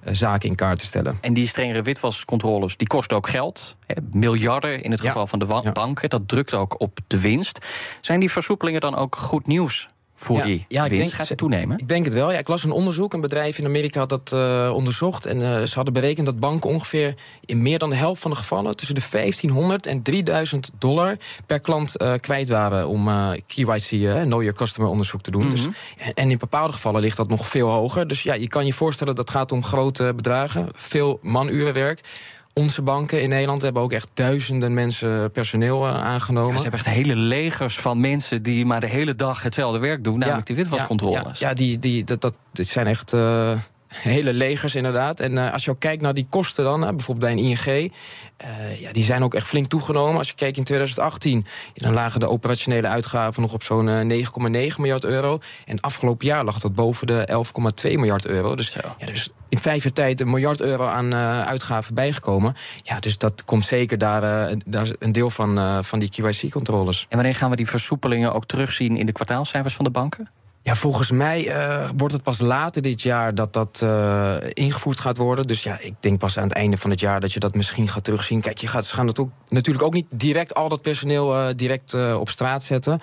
zaken 0.04 0.48
in 0.48 0.54
kaart 0.54 0.78
te 0.78 0.84
stellen. 0.84 1.18
En 1.20 1.34
die 1.34 1.48
strengere 1.48 1.82
witwascontroles, 1.82 2.76
die 2.76 2.86
kosten 2.86 3.16
ook 3.16 3.28
geld. 3.28 3.76
Hè, 3.86 3.94
miljarden 4.12 4.82
in 4.82 4.90
het 4.90 5.00
geval 5.00 5.22
Ja. 5.22 5.26
van 5.28 5.38
de 5.38 5.46
Ja. 5.62 5.72
banken. 5.72 6.10
Dat 6.10 6.28
drukt 6.28 6.54
ook 6.54 6.80
op 6.80 6.98
de 7.06 7.20
winst. 7.20 7.58
Zijn 8.00 8.20
die 8.20 8.30
versoepelingen 8.30 8.80
dan 8.80 8.96
ook 8.96 9.16
goed 9.16 9.46
nieuws 9.46 9.88
voor 10.20 10.36
Ja, 10.36 10.44
die 10.44 10.64
ja, 10.68 10.84
ik 10.84 10.90
winst? 10.90 11.04
denk- 11.06 11.16
Gaat 11.18 11.28
het 11.28 11.38
toenemen? 11.38 11.78
Ik 11.78 11.88
denk 11.88 12.04
het 12.04 12.14
wel. 12.14 12.32
Ja, 12.32 12.38
ik 12.38 12.48
las 12.48 12.64
een 12.64 12.70
onderzoek. 12.70 13.12
Een 13.12 13.20
bedrijf 13.20 13.58
in 13.58 13.64
Amerika 13.64 13.98
had 13.98 14.08
dat 14.08 14.32
eh, 14.32 14.70
onderzocht. 14.74 15.26
En 15.26 15.42
eh, 15.42 15.62
ze 15.66 15.74
hadden 15.74 15.92
berekend 15.94 16.26
dat 16.26 16.40
banken 16.40 16.70
ongeveer 16.70 17.14
in 17.44 17.62
meer 17.62 17.78
dan 17.78 17.90
de 17.90 17.96
helft 17.96 18.22
van 18.22 18.30
de 18.30 18.36
gevallen... 18.36 18.76
tussen 18.76 18.94
de 18.94 19.02
1500 19.10 19.86
en 19.86 20.02
3000 20.02 20.70
dollar 20.78 21.16
per 21.46 21.60
klant 21.60 21.96
eh, 21.96 22.12
kwijt 22.20 22.48
waren... 22.48 22.88
om 22.88 23.08
KYC, 23.46 23.90
eh, 23.90 24.20
Know 24.22 24.40
Your 24.42 24.52
Customer 24.52 24.90
onderzoek 24.90 25.22
te 25.22 25.30
doen. 25.30 25.42
Mhm. 25.46 25.50
dus, 25.50 25.66
en, 25.96 26.14
en 26.14 26.30
in 26.30 26.38
bepaalde 26.38 26.72
gevallen 26.72 27.00
ligt 27.00 27.16
dat 27.16 27.28
nog 27.28 27.46
veel 27.46 27.68
hoger. 27.68 28.06
Dus 28.06 28.22
ja, 28.22 28.34
je 28.34 28.48
kan 28.48 28.66
je 28.66 28.72
voorstellen 28.72 29.14
dat 29.14 29.24
het 29.26 29.36
gaat 29.36 29.52
om 29.52 29.64
grote 29.64 30.12
bedragen. 30.16 30.68
Veel 30.74 31.18
manurenwerk. 31.22 32.00
Onze 32.52 32.82
banken 32.82 33.22
in 33.22 33.28
Nederland 33.28 33.62
hebben 33.62 33.82
ook 33.82 33.92
echt 33.92 34.08
duizenden 34.14 34.74
mensen 34.74 35.30
personeel 35.30 35.86
eh, 35.86 36.04
aangenomen. 36.04 36.50
Ja, 36.50 36.56
ze 36.56 36.62
hebben 36.62 36.80
echt 36.80 36.88
hele 36.88 37.16
legers 37.16 37.78
van 37.78 38.00
mensen 38.00 38.42
die 38.42 38.66
maar 38.66 38.80
de 38.80 38.86
hele 38.86 39.14
dag 39.14 39.42
hetzelfde 39.42 39.78
werk 39.78 40.04
doen, 40.04 40.18
namelijk 40.18 40.46
die 40.46 40.56
witwascontroles. 40.56 41.38
Ja, 41.38 41.54
die, 41.54 41.78
die, 41.78 42.04
dat, 42.04 42.20
dat, 42.20 42.34
dit 42.52 42.68
zijn 42.68 42.86
echt 42.86 43.12
eh, 43.12 43.52
hele 43.90 44.32
legers 44.32 44.74
inderdaad. 44.74 45.20
En 45.20 45.38
eh, 45.38 45.52
als 45.52 45.64
je 45.64 45.70
ook 45.70 45.80
kijkt 45.80 46.02
naar 46.02 46.14
die 46.14 46.26
kosten 46.30 46.64
dan, 46.64 46.80
bijvoorbeeld 46.80 47.18
bij 47.18 47.32
een 47.32 47.50
ING... 47.50 47.92
eh, 48.36 48.80
ja, 48.80 48.92
die 48.92 49.04
zijn 49.04 49.22
ook 49.22 49.34
echt 49.34 49.46
flink 49.46 49.66
toegenomen. 49.66 50.18
Als 50.18 50.28
je 50.28 50.34
kijkt 50.34 50.56
in 50.56 50.64
2018, 50.64 51.44
ja, 51.74 51.84
dan 51.86 51.92
lagen 51.92 52.20
de 52.20 52.28
operationele 52.28 52.88
uitgaven... 52.88 53.42
nog 53.42 53.52
op 53.52 53.62
zo'n 53.62 53.88
eh, 53.88 54.24
9,9 54.70 54.76
miljard 54.76 55.04
euro. 55.04 55.38
En 55.66 55.80
afgelopen 55.80 56.26
jaar 56.26 56.44
lag 56.44 56.60
dat 56.60 56.74
boven 56.74 57.06
de 57.06 57.44
11,2 57.84 57.92
miljard 57.92 58.26
euro. 58.26 58.54
Dus, 58.54 58.76
ja, 58.98 59.06
dus 59.06 59.30
in 59.50 59.58
vijf 59.58 59.82
jaar 59.82 59.92
tijd 59.92 60.20
een 60.20 60.30
miljard 60.30 60.60
euro 60.60 60.86
aan 60.86 61.12
eh, 61.12 61.40
uitgaven 61.40 61.94
bijgekomen. 61.94 62.54
Ja, 62.82 63.00
dus 63.00 63.18
dat 63.18 63.44
komt 63.44 63.64
zeker 63.64 63.98
daar, 63.98 64.48
eh, 64.48 64.56
daar 64.66 64.88
een 64.98 65.12
deel 65.12 65.30
van, 65.30 65.58
eh, 65.58 65.78
van 65.82 65.98
die 65.98 66.10
KYC-controles. 66.10 67.06
En 67.08 67.16
wanneer 67.16 67.34
gaan 67.34 67.50
we 67.50 67.56
die 67.56 67.68
versoepelingen 67.68 68.34
ook 68.34 68.46
terugzien 68.46 68.96
in 68.96 69.06
de 69.06 69.12
kwartaalcijfers 69.12 69.74
van 69.74 69.84
de 69.84 69.90
banken? 69.90 70.30
Ja, 70.62 70.74
volgens 70.74 71.10
mij 71.10 71.48
eh, 71.48 71.88
wordt 71.96 72.14
het 72.14 72.22
pas 72.22 72.40
later 72.40 72.82
dit 72.82 73.02
jaar 73.02 73.34
dat 73.34 73.52
dat 73.52 73.80
eh, 73.82 74.36
ingevoerd 74.52 75.00
gaat 75.00 75.16
worden. 75.16 75.46
Dus 75.46 75.62
ja, 75.62 75.78
ik 75.80 75.94
denk 76.00 76.18
pas 76.18 76.38
aan 76.38 76.48
het 76.48 76.52
einde 76.52 76.76
van 76.76 76.90
het 76.90 77.00
jaar 77.00 77.20
dat 77.20 77.32
je 77.32 77.40
dat 77.40 77.54
misschien 77.54 77.88
gaat 77.88 78.04
terugzien. 78.04 78.40
Kijk, 78.40 78.58
je 78.58 78.66
gaat, 78.66 78.84
ze 78.84 78.94
gaan 78.94 79.06
dat 79.06 79.18
ook, 79.18 79.30
natuurlijk 79.48 79.84
ook 79.84 79.92
niet 79.92 80.06
direct 80.10 80.54
al 80.54 80.68
dat 80.68 80.82
personeel 80.82 81.34
eh, 81.34 81.54
direct 81.56 81.94
op 82.14 82.28
straat 82.28 82.62
zetten. 82.62 83.00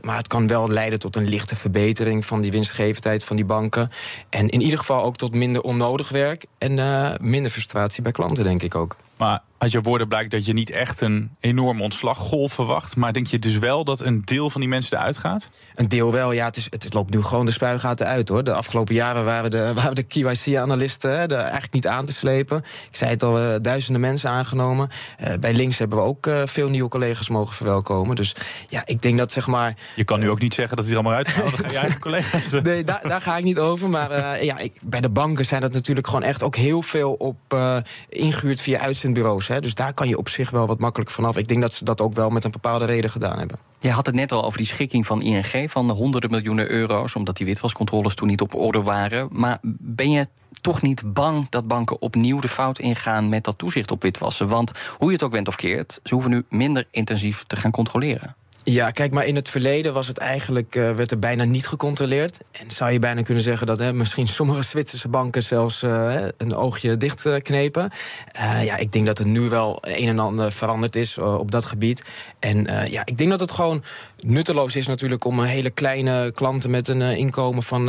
Maar 0.00 0.16
het 0.16 0.28
kan 0.28 0.46
wel 0.46 0.70
leiden 0.70 0.98
tot 0.98 1.16
een 1.16 1.28
lichte 1.28 1.56
verbetering 1.56 2.26
van 2.26 2.40
die 2.40 2.50
winstgevendheid 2.50 3.24
van 3.24 3.36
die 3.36 3.44
banken. 3.44 3.90
En 4.30 4.48
in 4.48 4.60
ieder 4.60 4.78
geval 4.78 5.02
ook 5.02 5.16
tot 5.16 5.34
minder 5.34 5.62
onnodig 5.62 6.08
werk 6.08 6.46
en 6.58 6.74
minder 7.20 7.50
frustratie 7.50 8.02
bij 8.02 8.12
klanten, 8.12 8.44
denk 8.44 8.62
ik 8.62 8.74
ook. 8.74 8.96
Maar 9.16 9.42
uit 9.58 9.72
je 9.72 9.80
woorden 9.80 10.08
blijkt 10.08 10.30
dat 10.30 10.46
je 10.46 10.52
niet 10.52 10.70
echt 10.70 11.00
een 11.00 11.30
enorme 11.40 11.82
ontslaggolf 11.82 12.52
verwacht. 12.52 12.96
Maar 12.96 13.12
denk 13.12 13.26
je 13.26 13.38
dus 13.38 13.58
wel 13.58 13.84
dat 13.84 14.00
een 14.00 14.22
deel 14.24 14.50
van 14.50 14.60
die 14.60 14.70
mensen 14.70 14.98
eruit 14.98 15.18
gaat? 15.18 15.48
Een 15.74 15.88
deel 15.88 16.12
wel, 16.12 16.32
ja. 16.32 16.44
Het, 16.44 16.56
is, 16.56 16.66
het 16.70 16.94
loopt 16.94 17.14
nu 17.14 17.22
gewoon 17.22 17.46
de 17.46 17.50
spuigaten 17.50 18.06
uit, 18.06 18.28
hoor. 18.28 18.44
De 18.44 18.52
afgelopen 18.52 18.94
jaren 18.94 19.24
waren 19.24 19.50
de, 19.50 19.72
waren 19.74 19.94
de 19.94 20.02
KYC-analisten 20.02 21.30
eigenlijk 21.30 21.72
niet 21.72 21.86
aan 21.86 22.06
te 22.06 22.12
slepen. 22.12 22.58
Ik 22.90 22.96
zei 22.96 23.10
het 23.10 23.22
al, 23.22 23.38
eh, 23.38 23.54
duizenden 23.62 24.00
mensen 24.00 24.30
aangenomen. 24.30 24.88
Eh, 25.18 25.32
bij 25.40 25.54
links 25.54 25.78
hebben 25.78 25.98
we 25.98 26.04
ook 26.04 26.26
eh, 26.26 26.42
veel 26.44 26.68
nieuwe 26.68 26.88
collega's 26.88 27.28
mogen 27.28 27.54
verwelkomen. 27.54 28.16
Dus 28.16 28.34
ja, 28.68 28.82
ik 28.86 29.02
denk 29.02 29.18
dat 29.18 29.32
zeg 29.32 29.46
maar... 29.46 29.74
Je 29.96 30.04
kan 30.04 30.20
nu 30.20 30.30
ook 30.30 30.40
niet 30.40 30.54
zeggen 30.54 30.76
dat 30.76 30.86
die 30.86 30.94
er 30.94 31.00
allemaal 31.00 31.18
uitgaan. 31.18 31.44
Dan 31.44 31.58
ga 31.58 31.70
je 31.70 31.78
eigen 31.78 32.00
collega's. 32.00 32.50
Nee, 32.50 32.84
daar, 32.84 33.00
daar 33.02 33.20
ga 33.20 33.36
ik 33.36 33.44
niet 33.44 33.58
over. 33.58 33.88
Maar 33.88 34.44
ja, 34.44 34.58
ik, 34.58 34.72
bij 34.84 35.00
de 35.00 35.10
banken 35.10 35.44
zijn 35.44 35.60
dat 35.60 35.72
natuurlijk 35.72 36.06
gewoon 36.06 36.22
echt 36.22 36.42
ook 36.42 36.56
heel 36.56 36.82
veel 36.82 37.12
op 37.12 37.36
eh, 37.48 37.76
ingehuurd 38.08 38.60
via 38.60 38.80
uitzendbureaus 38.80 39.47
Hè, 39.48 39.60
dus 39.60 39.74
daar 39.74 39.92
kan 39.92 40.08
je 40.08 40.18
op 40.18 40.28
zich 40.28 40.50
wel 40.50 40.66
wat 40.66 40.78
makkelijk 40.78 41.10
vanaf. 41.10 41.36
Ik 41.36 41.48
denk 41.48 41.60
dat 41.60 41.74
ze 41.74 41.84
dat 41.84 42.00
ook 42.00 42.14
wel 42.14 42.30
met 42.30 42.44
een 42.44 42.50
bepaalde 42.50 42.84
reden 42.84 43.10
gedaan 43.10 43.38
hebben. 43.38 43.58
Je 43.80 43.90
had 43.90 44.06
het 44.06 44.14
net 44.14 44.32
al 44.32 44.44
over 44.44 44.58
die 44.58 44.66
schikking 44.66 45.06
van 45.06 45.22
ING 45.22 45.70
van 45.70 45.90
honderden 45.90 46.30
miljoenen 46.30 46.70
euro's, 46.70 47.14
omdat 47.14 47.36
die 47.36 47.46
witwascontroles 47.46 48.14
toen 48.14 48.28
niet 48.28 48.40
op 48.40 48.54
orde 48.54 48.82
waren. 48.82 49.28
Maar 49.32 49.58
ben 49.78 50.10
je 50.10 50.26
toch 50.60 50.82
niet 50.82 51.12
bang 51.12 51.48
dat 51.48 51.66
banken 51.66 52.00
opnieuw 52.00 52.40
de 52.40 52.48
fout 52.48 52.78
ingaan 52.78 53.28
met 53.28 53.44
dat 53.44 53.58
toezicht 53.58 53.90
op 53.90 54.02
witwassen? 54.02 54.48
Want 54.48 54.72
hoe 54.98 55.06
je 55.06 55.12
het 55.12 55.22
ook 55.22 55.32
bent 55.32 55.48
of 55.48 55.56
keert, 55.56 56.00
ze 56.04 56.14
hoeven 56.14 56.30
nu 56.30 56.44
minder 56.48 56.84
intensief 56.90 57.44
te 57.46 57.56
gaan 57.56 57.70
controleren. 57.70 58.36
Ja, 58.70 58.90
kijk, 58.90 59.12
maar 59.12 59.26
in 59.26 59.34
het 59.34 59.48
verleden 59.48 59.92
was 59.92 60.06
het 60.06 60.18
eigenlijk, 60.18 60.74
uh, 60.76 60.90
werd 60.94 61.10
er 61.10 61.18
bijna 61.18 61.44
niet 61.44 61.66
gecontroleerd. 61.66 62.38
En 62.52 62.70
zou 62.70 62.90
je 62.90 62.98
bijna 62.98 63.22
kunnen 63.22 63.42
zeggen 63.42 63.66
dat 63.66 63.78
hè, 63.78 63.92
misschien 63.92 64.28
sommige 64.28 64.62
Zwitserse 64.62 65.08
banken 65.08 65.42
zelfs 65.42 65.82
uh, 65.82 66.26
een 66.36 66.54
oogje 66.54 66.96
dichtknepen. 66.96 67.90
Uh, 68.36 68.64
ja, 68.64 68.76
ik 68.76 68.92
denk 68.92 69.06
dat 69.06 69.18
er 69.18 69.26
nu 69.26 69.40
wel 69.40 69.78
een 69.80 70.08
en 70.08 70.18
ander 70.18 70.52
veranderd 70.52 70.96
is 70.96 71.18
op 71.18 71.50
dat 71.50 71.64
gebied. 71.64 72.02
En 72.38 72.66
ja, 72.90 73.02
ik 73.04 73.18
denk 73.18 73.30
dat 73.30 73.40
het 73.40 73.50
gewoon 73.50 73.82
nutteloos 74.26 74.76
is 74.76 74.86
natuurlijk 74.86 75.24
om 75.24 75.42
hele 75.42 75.70
kleine 75.70 76.32
klanten 76.34 76.70
met 76.70 76.88
een 76.88 77.02
inkomen 77.02 77.62
van 77.62 77.84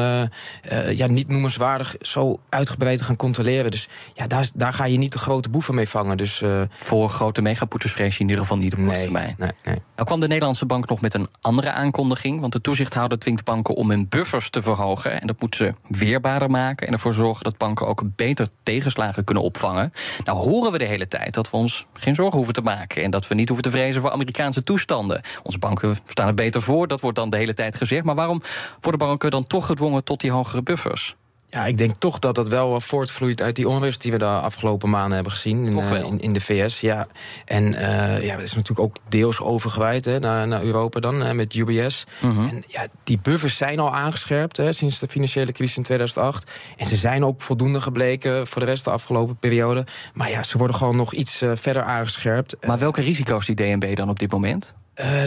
ja, 0.93 1.07
niet 1.07 1.27
noemenswaardig 1.27 1.95
zo 2.01 2.39
uitgebreid 2.49 2.97
te 2.97 3.03
gaan 3.03 3.15
controleren. 3.15 3.71
Dus 3.71 3.87
ja, 4.13 4.27
daar, 4.27 4.49
daar 4.53 4.73
ga 4.73 4.85
je 4.85 4.97
niet 4.97 5.11
de 5.11 5.17
grote 5.17 5.49
boeven 5.49 5.75
mee 5.75 5.89
vangen. 5.89 6.17
Dus, 6.17 6.41
Voor 6.75 7.09
grote 7.09 7.41
megapoeters 7.41 7.91
vrees 7.91 8.15
je 8.15 8.23
in 8.23 8.29
ieder 8.29 8.41
geval 8.41 8.57
niet 8.57 8.73
op 8.73 8.79
korte 8.85 9.01
termijn. 9.01 9.35
Nee, 9.37 9.51
nee. 9.63 9.81
Nou 9.95 10.07
kwam 10.07 10.19
de 10.19 10.27
Nederlandse 10.27 10.65
bank 10.65 10.89
nog 10.89 11.01
met 11.01 11.13
een 11.13 11.27
andere 11.41 11.71
aankondiging. 11.71 12.39
Want 12.39 12.53
de 12.53 12.61
toezichthouder 12.61 13.19
dwingt 13.19 13.43
banken 13.43 13.75
om 13.75 13.89
hun 13.89 14.09
buffers 14.09 14.49
te 14.49 14.61
verhogen. 14.61 15.21
En 15.21 15.27
dat 15.27 15.41
moet 15.41 15.55
ze 15.55 15.73
weerbaarder 15.87 16.49
maken. 16.49 16.87
En 16.87 16.93
ervoor 16.93 17.13
zorgen 17.13 17.43
dat 17.43 17.57
banken 17.57 17.87
ook 17.87 18.03
beter 18.15 18.47
tegenslagen 18.63 19.23
kunnen 19.23 19.43
opvangen. 19.43 19.93
Nou 20.23 20.37
horen 20.37 20.71
we 20.71 20.77
de 20.77 20.85
hele 20.85 21.05
tijd 21.05 21.33
dat 21.33 21.49
we 21.49 21.57
ons 21.57 21.85
geen 21.93 22.15
zorgen 22.15 22.35
hoeven 22.35 22.53
te 22.53 22.61
maken. 22.61 23.03
En 23.03 23.11
dat 23.11 23.27
we 23.27 23.35
niet 23.35 23.47
hoeven 23.47 23.71
te 23.71 23.77
vrezen 23.77 24.01
voor 24.01 24.11
Amerikaanse 24.11 24.63
toestanden. 24.63 25.21
Onze 25.43 25.57
banken 25.57 25.97
staan 26.19 26.31
er 26.37 26.43
beter 26.43 26.61
voor. 26.61 26.87
Dat 26.87 27.01
wordt 27.01 27.17
dan 27.17 27.29
de 27.29 27.37
hele 27.37 27.53
tijd 27.53 27.75
gezegd. 27.75 28.03
Maar 28.03 28.15
waarom 28.15 28.41
worden 28.81 29.07
banken 29.07 29.31
dan 29.31 29.47
toch 29.47 29.65
gedwongen 29.65 30.03
tot 30.03 30.19
die 30.19 30.31
hogere 30.31 30.63
buffers? 30.63 31.15
Ja, 31.49 31.65
ik 31.65 31.77
denk 31.77 31.91
toch 31.97 32.19
dat 32.19 32.35
dat 32.35 32.47
wel 32.47 32.81
voortvloeit 32.81 33.41
uit 33.41 33.55
die 33.55 33.67
onrust 33.67 34.01
die 34.01 34.11
we 34.11 34.17
de 34.17 34.25
afgelopen 34.25 34.89
maanden 34.89 35.13
hebben 35.13 35.31
gezien 35.31 35.65
in, 35.65 35.77
uh, 35.77 36.03
in, 36.03 36.19
in, 36.19 36.33
de 36.33 36.41
VS. 36.41 36.79
Ja. 36.79 37.07
En 37.45 37.63
uh, 37.73 38.23
ja, 38.23 38.35
dat 38.35 38.43
is 38.43 38.53
natuurlijk 38.53 38.79
ook 38.79 38.95
deels 39.07 39.41
overgewaaid 39.41 40.05
hè, 40.05 40.19
naar, 40.19 40.47
naar 40.47 40.63
Europa 40.63 40.99
dan 40.99 41.21
hè, 41.21 41.33
met 41.33 41.53
UBS. 41.53 42.05
-hmm. 42.19 42.47
En 42.49 42.63
ja, 42.67 42.87
die 43.03 43.19
buffers 43.21 43.57
zijn 43.57 43.79
al 43.79 43.95
aangescherpt 43.95 44.57
hè, 44.57 44.71
sinds 44.71 44.99
de 44.99 45.07
financiële 45.07 45.51
crisis 45.51 45.77
in 45.77 45.83
2008. 45.83 46.51
En 46.77 46.85
ze 46.85 46.95
zijn 46.95 47.25
ook 47.25 47.41
voldoende 47.41 47.81
gebleken 47.81 48.47
voor 48.47 48.61
de 48.61 48.67
rest 48.67 48.83
de 48.83 48.91
afgelopen 48.91 49.37
periode. 49.37 49.85
Maar 50.13 50.29
ja, 50.29 50.43
ze 50.43 50.57
worden 50.57 50.75
gewoon 50.75 50.95
nog 50.95 51.13
iets 51.13 51.41
uh, 51.41 51.51
verder 51.53 51.83
aangescherpt. 51.83 52.55
Maar 52.65 52.79
welke 52.79 53.01
risico's 53.01 53.45
die 53.45 53.55
DNB 53.55 53.95
dan 53.95 54.09
op 54.09 54.19
dit 54.19 54.31
moment? 54.31 54.75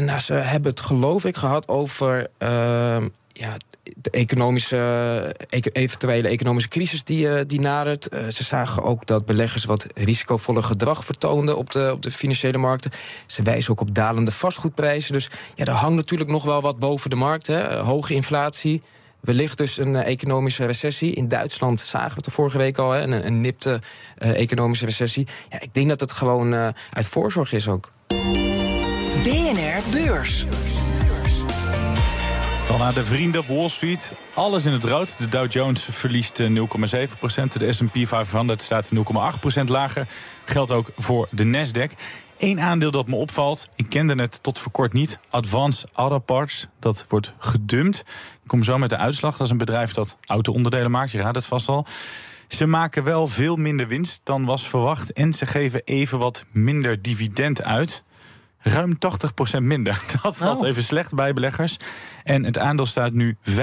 Nou, 0.00 0.18
ze 0.18 0.34
hebben 0.34 0.70
het 0.70 0.80
geloof 0.80 1.24
ik 1.24 1.36
gehad 1.36 1.68
over 1.68 2.28
ja, 3.32 3.56
de 3.96 4.10
economische, 4.10 5.36
eventuele 5.72 6.28
economische 6.28 6.68
crisis 6.68 7.04
die, 7.04 7.46
die 7.46 7.60
nadert. 7.60 8.08
ze 8.30 8.44
zagen 8.44 8.82
ook 8.82 9.06
dat 9.06 9.26
beleggers 9.26 9.64
wat 9.64 9.86
risicovoller 9.94 10.62
gedrag 10.62 11.04
vertoonden 11.04 11.56
op 11.56 11.70
de, 11.70 11.90
op 11.92 12.02
de 12.02 12.10
financiële 12.10 12.58
markten. 12.58 12.90
Ze 13.26 13.42
wijzen 13.42 13.70
ook 13.70 13.80
op 13.80 13.94
dalende 13.94 14.32
vastgoedprijzen. 14.32 15.12
Dus 15.12 15.30
ja, 15.54 15.64
er 15.64 15.72
hangt 15.72 15.96
natuurlijk 15.96 16.30
nog 16.30 16.44
wel 16.44 16.60
wat 16.60 16.78
boven 16.78 17.10
de 17.10 17.16
markt. 17.16 17.46
Hè. 17.46 17.76
Hoge 17.76 18.14
inflatie. 18.14 18.82
Wellicht 19.20 19.58
dus 19.58 19.78
een 19.78 19.96
economische 19.96 20.66
recessie. 20.66 21.14
In 21.14 21.28
Duitsland 21.28 21.80
zagen 21.80 22.08
we 22.08 22.14
het 22.16 22.32
vorige 22.32 22.58
week 22.58 22.78
al, 22.78 22.90
hè, 22.90 23.00
een, 23.00 23.26
een 23.26 23.40
nipte 23.40 23.80
economische 24.18 24.84
recessie. 24.84 25.26
Ja, 25.48 25.60
ik 25.60 25.74
denk 25.74 25.88
dat 25.88 26.00
het 26.00 26.12
gewoon 26.12 26.54
uit 26.92 27.06
voorzorg 27.06 27.52
is 27.52 27.68
ook. 27.68 27.90
BNR 29.22 29.82
Beurs. 29.90 30.44
Dan 32.68 32.78
naar 32.78 32.94
de 32.94 33.04
vrienden 33.04 33.40
op 33.40 33.46
Wall 33.46 33.68
Street. 33.68 34.14
Alles 34.34 34.64
in 34.64 34.72
het 34.72 34.84
rood. 34.84 35.18
De 35.18 35.28
Dow 35.28 35.52
Jones 35.52 35.84
verliest 35.90 36.42
0,7% 36.42 36.46
De 37.58 37.72
S&P 37.72 38.06
500 38.06 38.62
staat 38.62 38.90
0,8% 38.94 39.64
lager. 39.66 40.06
Geldt 40.44 40.70
ook 40.70 40.90
voor 40.96 41.28
de 41.30 41.44
Nasdaq. 41.44 41.98
Eén 42.38 42.60
aandeel 42.60 42.90
dat 42.90 43.08
me 43.08 43.16
opvalt, 43.16 43.68
ik 43.74 43.88
kende 43.88 44.14
het 44.14 44.42
tot 44.42 44.58
voor 44.58 44.72
kort 44.72 44.92
niet. 44.92 45.18
Advance 45.30 45.88
Auto 45.92 46.18
Parts, 46.18 46.66
dat 46.78 47.04
wordt 47.08 47.34
gedumpt. 47.38 47.98
Ik 48.42 48.48
kom 48.48 48.62
zo 48.62 48.78
met 48.78 48.90
de 48.90 48.96
uitslag. 48.96 49.36
Dat 49.36 49.46
is 49.46 49.52
een 49.52 49.58
bedrijf 49.58 49.92
dat 49.92 50.16
auto-onderdelen 50.26 50.90
maakt, 50.90 51.10
je 51.10 51.18
raadt 51.18 51.36
het 51.36 51.46
vast 51.46 51.68
al. 51.68 51.86
Ze 52.48 52.66
maken 52.66 53.04
wel 53.04 53.26
veel 53.26 53.56
minder 53.56 53.88
winst 53.88 54.20
dan 54.24 54.44
was 54.44 54.68
verwacht. 54.68 55.12
En 55.12 55.32
ze 55.34 55.46
geven 55.46 55.82
even 55.84 56.18
wat 56.18 56.44
minder 56.50 57.02
dividend 57.02 57.62
uit 57.62 58.02
ruim 58.62 58.98
80% 59.56 59.60
minder. 59.60 60.02
Dat 60.22 60.36
valt 60.36 60.60
oh. 60.60 60.68
even 60.68 60.82
slecht 60.82 61.14
bij 61.14 61.32
beleggers. 61.32 61.76
En 62.24 62.44
het 62.44 62.58
aandeel 62.58 62.86
staat 62.86 63.12
nu 63.12 63.36
35% 63.50 63.54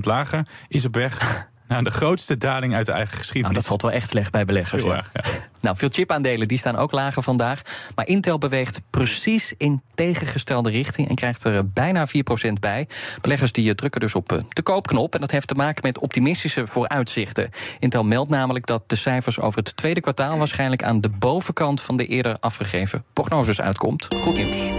lager. 0.00 0.46
Is 0.68 0.84
op 0.84 0.94
weg 0.94 1.47
naar 1.68 1.84
de 1.84 1.90
grootste 1.90 2.36
daling 2.38 2.74
uit 2.74 2.86
de 2.86 2.92
eigen 2.92 3.16
geschiedenis. 3.18 3.50
Nou, 3.50 3.54
dat 3.54 3.66
valt 3.66 3.82
wel 3.82 3.92
echt 3.92 4.08
slecht 4.08 4.32
bij 4.32 4.44
beleggers. 4.44 4.84
Erg, 4.84 5.10
ja. 5.12 5.22
Nou, 5.60 5.76
veel 5.76 5.88
chipaandelen 5.88 6.48
die 6.48 6.58
staan 6.58 6.76
ook 6.76 6.92
lager 6.92 7.22
vandaag. 7.22 7.62
Maar 7.94 8.06
Intel 8.06 8.38
beweegt 8.38 8.80
precies 8.90 9.54
in 9.56 9.82
tegengestelde 9.94 10.70
richting 10.70 11.08
en 11.08 11.14
krijgt 11.14 11.44
er 11.44 11.68
bijna 11.68 12.06
4% 12.08 12.52
bij. 12.60 12.88
Beleggers 13.20 13.52
die 13.52 13.74
drukken 13.74 14.00
dus 14.00 14.14
op 14.14 14.44
de 14.48 14.62
koopknop. 14.62 15.14
En 15.14 15.20
dat 15.20 15.30
heeft 15.30 15.48
te 15.48 15.54
maken 15.54 15.86
met 15.86 15.98
optimistische 15.98 16.66
vooruitzichten. 16.66 17.50
Intel 17.78 18.04
meldt 18.04 18.30
namelijk 18.30 18.66
dat 18.66 18.82
de 18.86 18.96
cijfers 18.96 19.40
over 19.40 19.58
het 19.58 19.76
tweede 19.76 20.00
kwartaal 20.00 20.38
waarschijnlijk 20.38 20.82
aan 20.82 21.00
de 21.00 21.08
bovenkant 21.08 21.80
van 21.80 21.96
de 21.96 22.06
eerder 22.06 22.36
afgegeven 22.40 23.04
prognoses 23.12 23.60
uitkomt. 23.60 24.08
Goed 24.20 24.36
nieuws. 24.36 24.70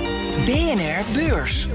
BNR 0.46 1.04
Beurs. 1.14 1.68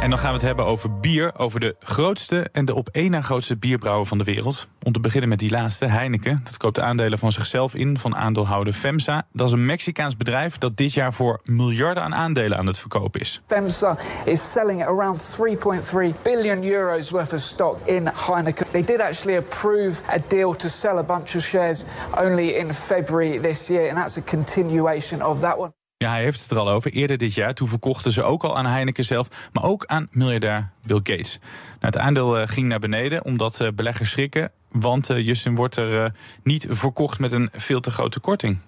En 0.00 0.10
dan 0.10 0.18
gaan 0.18 0.28
we 0.28 0.36
het 0.36 0.46
hebben 0.46 0.64
over 0.64 1.00
bier, 1.00 1.32
over 1.38 1.60
de 1.60 1.76
grootste 1.80 2.48
en 2.52 2.64
de 2.64 2.74
op 2.74 2.88
één 2.92 3.10
na 3.10 3.20
grootste 3.20 3.56
bierbrouwer 3.56 4.06
van 4.06 4.18
de 4.18 4.24
wereld. 4.24 4.68
Om 4.82 4.92
te 4.92 5.00
beginnen 5.00 5.28
met 5.28 5.38
die 5.38 5.50
laatste, 5.50 5.86
Heineken. 5.86 6.40
Dat 6.44 6.56
koopt 6.56 6.80
aandelen 6.80 7.18
van 7.18 7.32
zichzelf 7.32 7.74
in 7.74 7.98
van 7.98 8.16
aandeelhouder 8.16 8.72
FEMSA. 8.72 9.26
Dat 9.32 9.46
is 9.46 9.52
een 9.52 9.66
Mexicaans 9.66 10.16
bedrijf 10.16 10.58
dat 10.58 10.76
dit 10.76 10.92
jaar 10.92 11.12
voor 11.12 11.40
miljarden 11.44 12.02
aan 12.02 12.14
aandelen 12.14 12.58
aan 12.58 12.66
het 12.66 12.78
verkopen 12.78 13.20
is. 13.20 13.42
FEMSA 13.46 13.96
is 14.24 14.52
selling 14.52 14.86
around 14.86 15.36
3.3 15.36 16.22
billion 16.22 16.64
euros 16.64 17.10
worth 17.10 17.32
of 17.32 17.40
stock 17.40 17.78
in 17.84 18.10
Heineken. 18.26 18.70
They 18.70 18.84
did 18.84 19.00
actually 19.00 19.36
approve 19.36 20.02
a 20.10 20.18
deal 20.28 20.56
to 20.56 20.68
sell 20.68 20.98
a 20.98 21.02
bunch 21.02 21.34
of 21.34 21.42
shares 21.42 21.84
only 22.18 22.48
in 22.48 22.74
February 22.74 23.40
this 23.40 23.66
year, 23.66 23.88
and 23.88 23.96
that's 23.96 24.16
a 24.16 24.22
continuation 24.22 25.22
of 25.22 25.40
that 25.40 25.58
one. 25.58 25.77
Ja, 26.00 26.10
hij 26.10 26.22
heeft 26.22 26.42
het 26.42 26.50
er 26.50 26.58
al 26.58 26.68
over. 26.68 26.92
Eerder 26.92 27.18
dit 27.18 27.34
jaar, 27.34 27.54
toen 27.54 27.68
verkochten 27.68 28.12
ze 28.12 28.22
ook 28.22 28.44
al 28.44 28.56
aan 28.56 28.66
Heineken 28.66 29.04
zelf, 29.04 29.28
maar 29.52 29.62
ook 29.62 29.84
aan 29.86 30.08
miljardair 30.10 30.70
Bill 30.82 31.00
Gates. 31.02 31.38
Nou, 31.40 31.76
het 31.80 31.98
aandeel 31.98 32.40
uh, 32.40 32.48
ging 32.48 32.68
naar 32.68 32.78
beneden 32.78 33.24
omdat 33.24 33.60
uh, 33.60 33.68
beleggers 33.74 34.10
schrikken, 34.10 34.50
want 34.70 35.10
uh, 35.10 35.26
Justin 35.26 35.54
wordt 35.54 35.76
er 35.76 36.14
niet 36.42 36.66
verkocht 36.68 37.18
met 37.18 37.32
een 37.32 37.48
veel 37.52 37.80
te 37.80 37.90
grote 37.90 38.20
korting. 38.20 38.58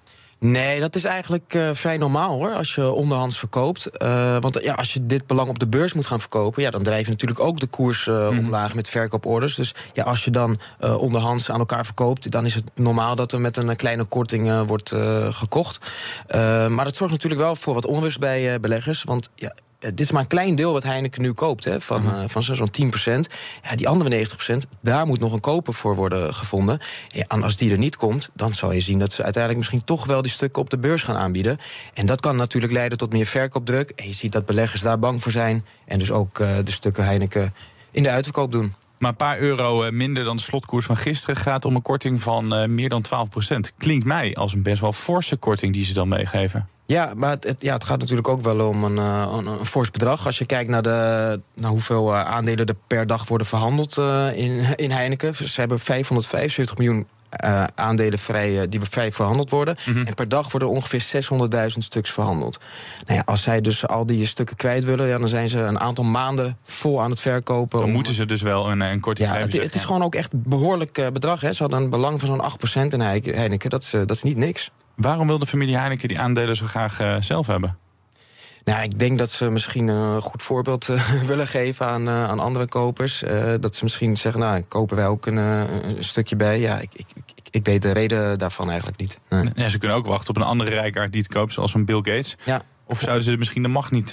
Nee, 0.40 0.80
dat 0.80 0.94
is 0.94 1.04
eigenlijk 1.04 1.54
uh, 1.54 1.70
vrij 1.72 1.96
normaal 1.96 2.34
hoor, 2.34 2.54
als 2.54 2.74
je 2.74 2.90
onderhands 2.90 3.38
verkoopt. 3.38 3.88
Uh, 4.02 4.36
want 4.40 4.58
ja, 4.62 4.74
als 4.74 4.92
je 4.92 5.06
dit 5.06 5.26
belang 5.26 5.48
op 5.48 5.58
de 5.58 5.66
beurs 5.66 5.92
moet 5.92 6.06
gaan 6.06 6.20
verkopen, 6.20 6.62
ja, 6.62 6.70
dan 6.70 6.82
drijf 6.82 7.04
je 7.04 7.10
natuurlijk 7.10 7.40
ook 7.40 7.60
de 7.60 7.66
koers 7.66 8.06
uh, 8.06 8.30
mm. 8.30 8.38
omlaag 8.38 8.74
met 8.74 8.88
verkooporders. 8.88 9.54
Dus 9.54 9.74
ja, 9.92 10.02
als 10.02 10.24
je 10.24 10.30
dan 10.30 10.60
onderhands 10.80 11.50
aan 11.50 11.58
elkaar 11.58 11.84
verkoopt, 11.84 12.30
dan 12.30 12.44
is 12.44 12.54
het 12.54 12.70
normaal 12.74 13.14
dat 13.14 13.32
er 13.32 13.40
met 13.40 13.56
een 13.56 13.76
kleine 13.76 14.04
korting 14.04 14.66
wordt 14.66 14.92
gekocht. 15.30 15.90
maar 16.68 16.84
dat 16.84 16.96
zorgt 16.96 17.12
natuurlijk 17.12 17.40
wel 17.40 17.56
voor 17.56 17.74
wat 17.74 17.86
onrust 17.86 18.18
bij 18.18 18.60
beleggers. 18.60 19.02
Want 19.02 19.30
ja, 19.34 19.54
dit 19.80 20.00
is 20.00 20.10
maar 20.10 20.22
een 20.22 20.26
klein 20.26 20.54
deel 20.54 20.72
wat 20.72 20.82
Heineken 20.82 21.22
nu 21.22 21.32
koopt, 21.32 21.64
hè, 21.64 21.80
van, 21.80 22.06
uh, 22.06 22.22
van 22.26 22.42
zo'n 22.42 22.70
10 22.70 22.92
Ja, 23.62 23.74
die 23.74 23.88
andere 23.88 24.10
90% 24.10 24.66
daar 24.80 25.06
moet 25.06 25.20
nog 25.20 25.32
een 25.32 25.40
koper 25.40 25.74
voor 25.74 25.94
worden 25.94 26.34
gevonden. 26.34 26.78
Ja, 27.08 27.24
en 27.28 27.42
als 27.42 27.56
die 27.56 27.72
er 27.72 27.78
niet 27.78 27.96
komt, 27.96 28.30
dan 28.34 28.54
zal 28.54 28.72
je 28.72 28.80
zien 28.80 28.98
dat 28.98 29.12
ze 29.12 29.22
uiteindelijk 29.22 29.56
misschien 29.56 29.84
toch 29.84 30.06
wel 30.06 30.22
die 30.22 30.30
stukken 30.30 30.62
op 30.62 30.70
de 30.70 30.78
beurs 30.78 31.02
gaan 31.02 31.16
aanbieden. 31.16 31.58
En 31.94 32.06
dat 32.06 32.20
kan 32.20 32.36
natuurlijk 32.36 32.72
leiden 32.72 32.98
tot 32.98 33.12
meer 33.12 33.26
verkoopdruk. 33.26 33.90
En 33.90 34.06
je 34.06 34.14
ziet 34.14 34.32
dat 34.32 34.46
beleggers 34.46 34.82
daar 34.82 34.98
bang 34.98 35.22
voor 35.22 35.32
zijn. 35.32 35.64
En 35.84 35.98
dus 35.98 36.10
ook 36.10 36.38
uh, 36.38 36.48
de 36.64 36.72
stukken 36.72 37.04
Heineken 37.04 37.54
in 37.90 38.02
de 38.02 38.10
uitverkoop 38.10 38.52
doen. 38.52 38.74
Maar 38.98 39.10
een 39.10 39.16
paar 39.16 39.38
euro 39.38 39.90
minder 39.90 40.24
dan 40.24 40.36
de 40.36 40.42
slotkoers 40.42 40.86
van 40.86 40.96
gisteren 40.96 41.36
gaat 41.36 41.64
om 41.64 41.74
een 41.74 41.82
korting 41.82 42.22
van 42.22 42.74
meer 42.74 42.88
dan 42.88 43.04
12% 43.54 43.74
Klinkt 43.78 44.04
mij 44.04 44.34
als 44.34 44.52
een 44.52 44.62
best 44.62 44.80
wel 44.80 44.92
forse 44.92 45.36
korting 45.36 45.72
die 45.72 45.84
ze 45.84 45.92
dan 45.92 46.08
meegeven. 46.08 46.68
Ja, 46.90 47.12
maar 47.16 47.30
het, 47.30 47.44
het, 47.44 47.62
ja, 47.62 47.72
het 47.72 47.84
gaat 47.84 47.98
natuurlijk 47.98 48.28
ook 48.28 48.40
wel 48.40 48.68
om 48.68 48.84
een, 48.84 48.96
een, 48.96 49.46
een 49.46 49.66
fors 49.66 49.90
bedrag. 49.90 50.26
Als 50.26 50.38
je 50.38 50.46
kijkt 50.46 50.70
naar, 50.70 50.82
de, 50.82 51.40
naar 51.54 51.70
hoeveel 51.70 52.12
uh, 52.12 52.24
aandelen 52.24 52.66
er 52.66 52.74
per 52.86 53.06
dag 53.06 53.28
worden 53.28 53.46
verhandeld 53.46 53.96
uh, 53.98 54.36
in, 54.36 54.64
in 54.84 54.90
Heineken. 54.90 55.34
Ze 55.34 55.60
hebben 55.60 55.80
575 55.80 56.76
miljoen 56.76 57.06
uh, 57.44 57.64
aandelen 57.74 58.18
vrij, 58.18 58.68
die 58.68 58.80
vrij 58.80 59.12
verhandeld 59.12 59.50
worden. 59.50 59.76
En 59.86 60.14
per 60.14 60.28
dag 60.28 60.50
worden 60.50 60.68
ongeveer 60.68 61.24
600.000 61.72 61.78
stuks 61.78 62.10
verhandeld. 62.10 62.58
Nou 63.06 63.18
ja, 63.18 63.22
als 63.26 63.42
zij 63.42 63.60
dus 63.60 63.86
al 63.86 64.06
die 64.06 64.26
stukken 64.26 64.56
kwijt 64.56 64.84
willen, 64.84 65.08
ja, 65.08 65.18
dan 65.18 65.28
zijn 65.28 65.48
ze 65.48 65.58
een 65.58 65.80
aantal 65.80 66.04
maanden 66.04 66.58
vol 66.64 67.02
aan 67.02 67.10
het 67.10 67.20
verkopen. 67.20 67.80
Dan 67.80 67.90
moeten 67.90 68.12
ze 68.12 68.26
dus 68.26 68.42
wel 68.42 68.70
een, 68.70 68.80
een 68.80 69.00
korting 69.00 69.28
ja, 69.28 69.38
het, 69.38 69.52
het, 69.52 69.74
is 69.74 69.84
gewoon 69.84 70.02
ook 70.02 70.14
echt 70.14 70.30
behoorlijk 70.32 71.10
bedrag. 71.12 71.40
Hè. 71.40 71.52
Ze 71.52 71.62
hadden 71.62 71.82
een 71.82 71.90
belang 71.90 72.20
van 72.20 72.28
zo'n 72.28 72.86
8% 72.86 72.88
in 72.88 73.00
Heineken. 73.00 73.70
Dat 73.70 73.82
is, 73.82 73.90
dat 73.90 74.10
is 74.10 74.22
niet 74.22 74.36
niks. 74.36 74.70
Waarom 75.00 75.26
wil 75.26 75.38
de 75.38 75.46
familie 75.46 75.76
Heineken 75.76 76.08
die 76.08 76.18
aandelen 76.18 76.56
zo 76.56 76.66
graag 76.66 77.00
uh, 77.00 77.16
zelf 77.20 77.46
hebben? 77.46 77.78
Nou, 78.64 78.82
ik 78.82 78.98
denk 78.98 79.18
dat 79.18 79.30
ze 79.30 79.50
misschien 79.50 79.88
een 79.88 80.20
goed 80.20 80.42
voorbeeld 80.42 80.88
uh, 80.88 81.10
willen 81.30 81.46
geven 81.46 81.86
aan, 81.86 82.02
uh, 82.02 82.24
aan 82.24 82.38
andere 82.38 82.66
kopers. 82.66 83.24
dat 83.60 83.76
ze 83.76 83.84
misschien 83.84 84.16
zeggen, 84.16 84.40
nou, 84.40 84.62
kopen 84.62 84.96
wij 84.96 85.06
ook 85.06 85.26
een, 85.26 85.36
een 85.36 86.04
stukje 86.04 86.36
bij. 86.36 86.60
Ja, 86.60 86.78
ik, 86.78 86.90
ik, 86.92 87.06
ik, 87.34 87.48
ik, 87.50 87.64
weet 87.66 87.82
de 87.82 87.92
reden 87.92 88.38
daarvan 88.38 88.68
eigenlijk 88.68 88.98
niet. 88.98 89.20
Nee. 89.28 89.50
Ja, 89.54 89.68
ze 89.68 89.78
kunnen 89.78 89.96
ook 89.96 90.06
wachten 90.06 90.30
op 90.30 90.36
een 90.36 90.48
andere 90.48 90.70
rijkaard 90.70 91.12
die 91.12 91.22
het 91.22 91.32
koopt, 91.32 91.52
zoals 91.52 91.74
een 91.74 91.84
Bill 91.84 91.96
Gates. 91.96 92.36
Ja. 92.44 92.62
Of 92.86 93.00
zouden 93.00 93.24
ze 93.24 93.36
misschien 93.36 93.62
de 93.62 93.68
macht 93.68 93.90
niet 93.90 94.10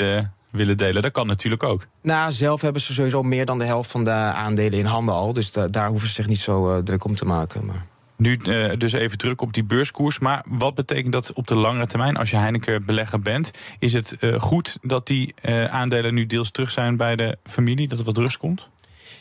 willen 0.50 0.77
delen? 0.77 1.01
Dat 1.01 1.12
kan 1.12 1.27
natuurlijk 1.27 1.63
ook. 1.63 1.86
Nou, 2.01 2.32
zelf 2.32 2.62
hebben 2.62 2.82
ze 2.82 2.94
sowieso 2.94 3.24
meer 3.24 3.46
dan 3.46 3.60
de 3.60 3.65
helft 3.65 3.91
van 3.91 4.03
de 4.03 4.12
aandelen 4.12 4.79
in 4.79 4.86
handen 4.86 5.15
al. 5.15 5.34
Dus 5.34 5.51
daar 5.51 5.88
hoeven 5.88 6.08
ze 6.08 6.13
zich 6.13 6.27
niet 6.27 6.39
zo 6.39 6.84
druk 6.84 7.03
om 7.03 7.15
te 7.15 7.25
maken. 7.25 7.65
Maar... 7.65 7.86
Nu 8.18 8.40
uh, 8.44 8.72
dus 8.78 8.94
even 8.94 9.18
druk 9.18 9.42
op 9.42 9.54
die 9.54 9.64
beurskoers. 9.64 10.20
Maar 10.20 10.44
wat 10.48 10.76
betekent 10.76 11.14
dat 11.14 11.34
op 11.34 11.48
de 11.48 11.56
langere 11.56 11.88
termijn 11.88 12.18
als 12.18 12.30
je 12.30 12.38
Heineken 12.38 12.86
belegger 12.86 13.20
bent? 13.20 13.52
Is 13.80 13.94
het 13.94 14.16
uh, 14.20 14.42
goed 14.42 14.78
dat 14.82 15.08
die 15.08 15.34
uh, 15.42 15.66
aandelen 15.66 16.14
nu 16.14 16.26
deels 16.26 16.52
terug 16.52 16.72
zijn 16.72 16.98
bij 16.98 17.16
de 17.16 17.38
familie? 17.44 17.88
Dat 17.88 18.00
er 18.00 18.06
wat 18.06 18.18
rust 18.18 18.38
komt? 18.38 18.70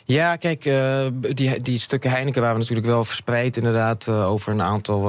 Ja, 0.05 0.35
kijk, 0.35 0.71
die, 1.35 1.61
die 1.61 1.79
stukken 1.79 2.11
Heineken 2.11 2.41
waren 2.41 2.59
natuurlijk 2.59 2.87
wel 2.87 3.05
verspreid 3.05 3.57
inderdaad 3.57 4.09
over 4.09 4.51
een 4.51 4.61
aantal 4.61 5.01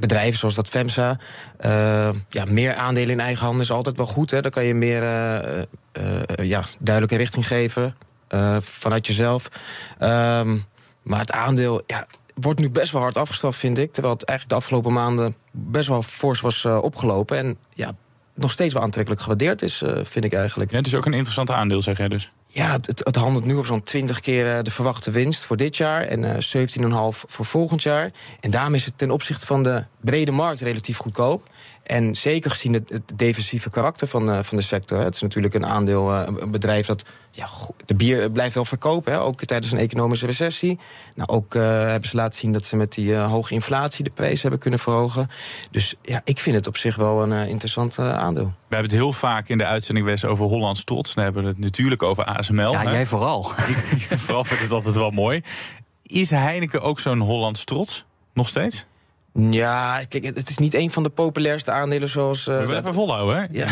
bedrijven 0.00 0.38
zoals 0.38 0.54
dat 0.54 0.68
FEMSA. 0.68 1.18
ja, 2.28 2.44
meer 2.48 2.74
aandelen 2.74 3.10
in 3.10 3.20
eigen 3.20 3.44
handen 3.44 3.62
is 3.62 3.70
altijd 3.70 3.96
wel 3.96 4.06
goed. 4.06 4.30
Hè? 4.30 4.40
Dan 4.40 4.50
kan 4.50 4.64
je 4.64 4.74
meer 4.74 5.02
ja, 6.42 6.66
duidelijke 6.78 7.16
richting 7.16 7.46
geven 7.46 7.96
vanuit 8.60 9.06
jezelf. 9.06 9.48
Um, 10.00 10.64
maar 11.02 11.18
het 11.20 11.32
aandeel, 11.32 11.82
ja, 11.86 12.06
wordt 12.34 12.60
nu 12.60 12.70
best 12.70 12.92
wel 12.92 13.02
hard 13.02 13.16
afgestraft, 13.16 13.58
vind 13.58 13.78
ik. 13.78 13.92
Terwijl 13.92 14.14
het 14.14 14.24
eigenlijk 14.24 14.58
de 14.58 14.64
afgelopen 14.64 14.92
maanden 14.92 15.34
best 15.50 15.88
wel 15.88 16.02
fors 16.02 16.40
was 16.40 16.64
uh, 16.64 16.82
opgelopen. 16.82 17.38
En 17.38 17.56
ja, 17.74 17.92
nog 18.34 18.50
steeds 18.50 18.74
wel 18.74 18.82
aantrekkelijk 18.82 19.22
gewaardeerd 19.22 19.62
is, 19.62 19.82
uh, 19.82 19.98
vind 20.02 20.24
ik 20.24 20.32
eigenlijk. 20.32 20.70
Ja, 20.70 20.76
het 20.76 20.86
is 20.86 20.94
ook 20.94 21.06
een 21.06 21.12
interessant 21.12 21.50
aandeel, 21.50 21.82
zeg 21.82 21.98
jij 21.98 22.08
dus. 22.08 22.30
Ja, 22.46 22.72
het, 22.72 23.00
het, 23.04 23.16
handelt 23.16 23.44
nu 23.44 23.54
op 23.54 23.66
zo'n 23.66 23.82
20 23.82 24.20
keer 24.20 24.56
uh, 24.56 24.62
de 24.62 24.70
verwachte 24.70 25.10
winst 25.10 25.44
voor 25.44 25.56
dit 25.56 25.76
jaar 25.76 26.02
en 26.02 26.34
17,5 26.34 26.40
voor 27.26 27.44
volgend 27.44 27.82
jaar. 27.82 28.10
En 28.40 28.50
daarmee 28.50 28.78
is 28.78 28.84
het 28.84 28.98
ten 28.98 29.10
opzichte 29.10 29.46
van 29.46 29.62
de 29.62 29.84
brede 30.00 30.30
markt 30.30 30.60
relatief 30.60 30.96
goedkoop. 30.96 31.48
En 31.84 32.14
zeker 32.14 32.50
gezien 32.50 32.72
het, 32.72 32.88
het 32.88 33.12
defensieve 33.16 33.70
karakter 33.70 34.06
van, 34.06 34.28
uh, 34.28 34.38
van 34.42 34.56
de 34.56 34.62
sector. 34.62 34.98
Het 34.98 35.14
is 35.14 35.20
natuurlijk 35.20 35.54
een 35.54 35.66
aandeel, 35.66 36.12
uh, 36.12 36.22
een 36.38 36.50
bedrijf 36.50 36.86
dat 36.86 37.04
ja, 37.30 37.48
de 37.84 37.94
bier 37.94 38.30
blijft 38.30 38.54
wel 38.54 38.64
verkopen. 38.64 39.12
Hè, 39.12 39.20
ook 39.20 39.40
tijdens 39.40 39.72
een 39.72 39.78
economische 39.78 40.26
recessie. 40.26 40.78
Nou, 41.14 41.28
ook 41.28 41.54
uh, 41.54 41.62
hebben 41.62 42.08
ze 42.08 42.16
laten 42.16 42.38
zien 42.38 42.52
dat 42.52 42.64
ze 42.64 42.76
met 42.76 42.92
die 42.92 43.14
hoge 43.14 43.54
inflatie 43.54 44.04
de 44.04 44.10
prijs 44.10 44.42
hebben 44.42 44.60
kunnen 44.60 44.78
verhogen. 44.78 45.28
Dus 45.70 45.94
ja, 46.02 46.20
ik 46.24 46.40
vind 46.40 46.56
het 46.56 46.66
op 46.66 46.76
zich 46.76 46.96
wel 46.96 47.22
een 47.22 47.48
interessant 47.48 47.98
aandeel. 47.98 48.44
We 48.44 48.74
hebben 48.74 48.90
het 48.90 49.00
heel 49.00 49.12
vaak 49.12 49.48
in 49.48 49.58
de 49.58 49.66
uitzending 49.66 50.06
geweest 50.06 50.24
over 50.24 50.46
Hollands 50.46 50.84
trots. 50.84 51.14
Dan 51.14 51.24
hebben 51.24 51.42
we 51.42 51.48
het 51.48 51.58
natuurlijk 51.58 52.02
over 52.02 52.24
ASML. 52.24 52.72
Ja, 52.72 52.82
hè? 52.82 52.90
jij 52.90 53.06
vooral. 53.06 53.42
vooral 54.24 54.44
vind 54.44 54.60
ik 54.60 54.64
het 54.64 54.72
altijd 54.72 54.94
wel 54.94 55.10
mooi. 55.10 55.42
Is 56.02 56.30
Heineken 56.30 56.82
ook 56.82 57.00
zo'n 57.00 57.20
Hollands 57.20 57.64
trots? 57.64 58.04
Nog 58.32 58.48
steeds? 58.48 58.86
Ja, 59.38 60.00
kijk, 60.08 60.24
het 60.24 60.48
is 60.48 60.58
niet 60.58 60.74
een 60.74 60.90
van 60.90 61.02
de 61.02 61.08
populairste 61.08 61.70
aandelen 61.70 62.08
zoals... 62.08 62.48
Uh, 62.48 62.58
We 62.58 62.60
willen 62.60 62.80
even 62.80 62.94
volhouden, 62.94 63.36
hè? 63.36 63.46
Ja. 63.50 63.66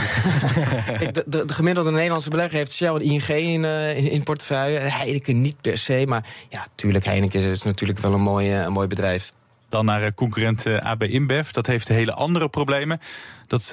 de, 1.12 1.24
de, 1.26 1.44
de, 1.44 1.54
gemiddelde 1.54 1.90
Nederlandse 1.90 2.30
belegger 2.30 2.56
heeft 2.56 2.72
Shell 2.72 2.94
en 2.94 3.00
ING 3.00 3.28
in, 3.28 3.62
uh, 3.62 3.96
in, 3.96 4.10
in, 4.10 4.22
portefeuille. 4.22 4.78
Heineken 4.78 5.40
niet 5.40 5.60
per 5.60 5.78
se, 5.78 6.04
maar 6.08 6.24
ja, 6.48 6.66
tuurlijk, 6.74 7.04
Heineken 7.04 7.42
is 7.42 7.62
natuurlijk 7.62 7.98
wel 7.98 8.12
een 8.12 8.20
mooi, 8.20 8.54
een 8.54 8.72
mooi 8.72 8.86
bedrijf. 8.86 9.32
Dan 9.68 9.84
naar 9.84 10.14
concurrent 10.14 10.66
AB 10.66 11.02
InBev. 11.02 11.50
Dat 11.50 11.66
heeft 11.66 11.88
hele 11.88 12.12
andere 12.12 12.48
problemen. 12.48 13.00
Dat 13.46 13.72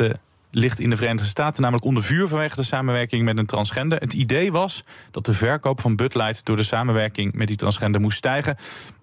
ligt 0.52 0.80
in 0.80 0.90
de 0.90 0.96
Verenigde 0.96 1.28
Staten 1.28 1.62
namelijk 1.62 1.86
onder 1.86 2.04
vuur 2.04 2.28
vanwege 2.28 2.56
de 2.56 2.64
samenwerking 2.64 3.24
met 3.24 3.38
een 3.38 3.46
transgender. 3.46 4.00
Het 4.00 4.14
idee 4.14 4.52
was 4.52 4.84
dat 5.12 5.26
de 5.26 5.34
verkoop 5.34 5.82
van 5.82 5.96
Bud 5.96 6.16
Light 6.16 6.46
door 6.46 6.56
de 6.56 6.64
samenwerking 6.64 7.34
met 7.34 7.48
die 7.48 7.56
transgender 7.56 8.02
moest 8.02 8.18
stijgen. 8.18 8.58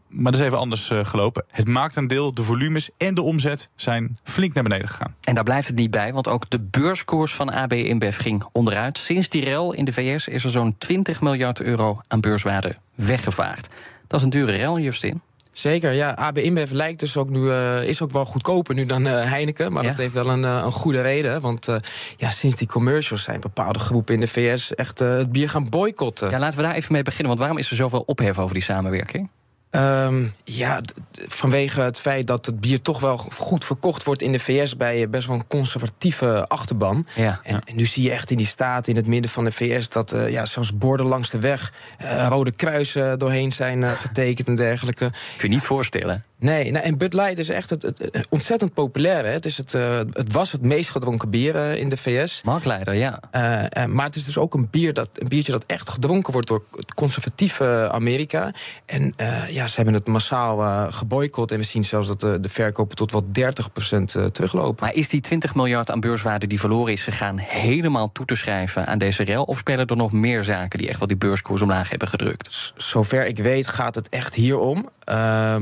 Maar 0.08 0.32
dat 0.32 0.40
is 0.40 0.46
even 0.46 0.58
anders 0.58 0.90
uh, 0.90 1.04
gelopen. 1.04 1.45
Het 1.49 1.69
marktaandeel, 1.69 2.34
de 2.34 2.42
volumes 2.42 2.90
en 2.97 3.14
de 3.14 3.23
omzet 3.23 3.69
zijn 3.76 4.19
flink 4.23 4.54
naar 4.54 4.62
beneden 4.62 4.88
gegaan. 4.88 5.14
En 5.21 5.34
daar 5.34 5.45
blijft 5.45 5.66
het 5.66 5.76
niet 5.76 5.90
bij, 5.90 6.12
want 6.12 6.28
ook 6.28 6.50
de 6.50 6.62
beurskoers 6.62 7.34
van 7.34 7.52
AB 7.52 7.73
InBev 7.73 8.21
ging 8.21 8.45
onderuit. 8.52 8.99
Sinds 8.99 9.28
die 9.28 9.45
rel 9.45 9.73
in 9.73 9.84
de 9.84 9.92
VS 9.92 10.28
is 10.28 10.45
er 10.45 10.50
zo'n 10.50 10.78
20 10.78 11.21
miljard 11.21 11.60
euro 11.60 12.00
aan 12.08 12.21
beurswaarde 12.21 12.76
weggevaagd. 12.95 13.69
Dat 14.06 14.19
is 14.19 14.25
een 14.25 14.32
dure 14.32 14.56
rel, 14.56 14.78
Justin. 14.78 15.21
Zeker, 15.58 15.92
ja. 15.92 16.14
AB 16.14 16.38
InBev 16.38 16.71
lijkt 16.71 17.00
dus 17.00 17.16
ook 17.16 17.28
nu, 17.28 17.40
uh, 17.40 17.82
is 17.82 18.02
ook 18.02 18.12
wel 18.12 18.25
goedkoper 18.25 18.75
nu 18.75 18.84
dan 18.84 19.06
uh, 19.06 19.12
Heineken. 19.12 19.73
Maar 19.73 19.82
ja. 19.82 19.88
dat 19.88 19.99
heeft 19.99 20.14
wel 20.14 20.30
een, 20.30 20.42
uh, 20.42 20.60
een 20.64 20.73
goede 20.73 21.00
reden. 21.00 21.40
Want 21.40 21.66
ja, 22.16 22.30
sinds 22.30 22.56
die 22.56 22.69
commercials 22.69 23.23
zijn 23.23 23.40
bepaalde 23.40 23.78
groepen 23.78 24.14
in 24.14 24.21
de 24.21 24.26
VS 24.26 24.75
echt 24.75 24.99
het 24.99 25.32
bier 25.32 25.49
gaan 25.49 25.69
boycotten. 25.69 26.30
Ja, 26.30 26.38
laten 26.38 26.56
we 26.58 26.64
daar 26.64 26.75
even 26.75 26.92
mee 26.92 27.02
beginnen. 27.02 27.26
Want 27.26 27.38
waarom 27.38 27.58
is 27.58 27.71
er 27.71 27.76
zoveel 27.76 28.02
ophef 28.06 28.38
over 28.38 28.54
die 28.54 28.62
samenwerking? 28.62 29.30
Um, 29.70 30.34
ja, 30.44 30.80
vanwege 31.26 31.80
het 31.80 32.00
feit 32.00 32.26
dat 32.26 32.46
het 32.46 32.60
bier 32.60 32.82
toch 32.82 33.00
wel 33.00 33.16
goed 33.16 33.64
verkocht 33.64 34.04
wordt 34.04 34.22
in 34.22 34.32
de 34.32 34.38
VS 34.38 34.76
bij 34.76 35.08
best 35.10 35.26
wel 35.26 35.36
een 35.36 35.46
conservatieve 35.46 36.48
achterban. 36.48 37.06
Ja, 37.14 37.40
en, 37.42 37.62
en, 37.64 37.76
nu 37.76 37.86
zie 37.86 38.02
je 38.02 38.10
echt 38.10 38.30
in 38.30 38.36
die 38.36 38.46
staat 38.46 38.86
in 38.86 38.96
het 38.96 39.06
midden 39.06 39.30
van 39.30 39.44
de 39.44 39.52
VS 39.52 39.88
dat 39.88 40.14
uh, 40.14 40.30
ja, 40.30 40.46
zelfs 40.46 40.76
borden 40.76 41.06
langs 41.06 41.30
de 41.30 41.38
weg 41.38 41.72
uh, 42.02 42.26
rode 42.28 42.52
kruisen 42.52 43.18
doorheen 43.18 43.52
zijn 43.52 43.80
uh, 43.82 43.90
getekend 43.90 44.48
en 44.48 44.56
dergelijke. 44.56 45.10
Kun 45.36 45.48
je 45.48 45.54
niet 45.54 45.64
voorstellen. 45.64 46.24
Nee, 46.38 46.70
nou, 46.70 46.84
en 46.84 46.99
Bud 46.99 47.12
Light 47.12 47.38
is 47.38 47.49
echt 47.49 47.70
het, 47.70 47.82
het, 47.82 48.26
ontzettend 48.28 48.75
populair. 48.75 49.25
Hè. 49.25 49.30
Het, 49.30 49.44
is 49.44 49.56
het, 49.56 49.75
uh, 49.75 49.99
het 49.99 50.32
was 50.32 50.52
het 50.52 50.62
meest 50.62 50.90
gedronken 50.90 51.30
bier 51.30 51.54
uh, 51.54 51.76
in 51.76 51.88
de 51.88 51.96
VS. 51.96 52.42
Marktleider, 52.44 52.94
ja. 52.94 53.20
Uh, 53.32 53.84
maar 53.84 54.06
het 54.06 54.16
is 54.16 54.25
dus 54.25 54.38
ook 54.38 54.54
een, 54.54 54.68
bier 54.70 54.92
dat, 54.92 55.08
een 55.14 55.28
biertje 55.28 55.52
dat 55.52 55.64
echt 55.66 55.90
gedronken 55.90 56.32
wordt 56.32 56.49
door 56.49 56.64
het 56.70 56.94
conservatieve 56.94 57.88
Amerika. 57.92 58.52
En 58.86 59.14
ja, 59.50 59.66
ze 59.66 59.76
hebben 59.76 59.94
het 59.94 60.06
massaal 60.06 60.90
geboycott. 60.92 61.52
En 61.52 61.58
we 61.58 61.64
zien 61.64 61.84
zelfs 61.84 62.08
dat 62.08 62.20
de, 62.20 62.40
de 62.40 62.49
verkopen 62.49 62.96
tot 62.96 63.12
wel 63.12 63.22
30% 63.22 64.32
teruglopen. 64.32 64.84
Maar 64.84 64.94
is 64.94 65.08
die 65.08 65.20
20 65.20 65.54
miljard 65.54 65.90
aan 65.90 66.00
beurswaarde 66.00 66.46
die 66.46 66.60
verloren 66.60 66.92
is 66.92 67.02
gegaan... 67.02 67.38
helemaal 67.38 68.12
toe 68.12 68.26
te 68.26 68.34
schrijven 68.34 68.86
aan 68.86 68.99
deze 68.99 69.25
rel? 69.25 69.42
Of 69.42 69.58
spelen 69.58 69.86
er 69.86 69.96
nog 69.96 70.12
meer 70.12 70.44
zaken 70.44 70.78
die 70.78 70.88
echt 70.88 70.99
wel 70.99 71.08
die 71.08 71.16
beurskoers 71.16 71.62
omlaag 71.62 71.90
hebben 71.90 72.08
gedrukt? 72.08 72.72
Zover 72.76 73.26
ik 73.26 73.38
weet 73.38 73.66
gaat 73.66 73.94
het 73.94 74.08
echt 74.08 74.34
hierom. 74.34 74.88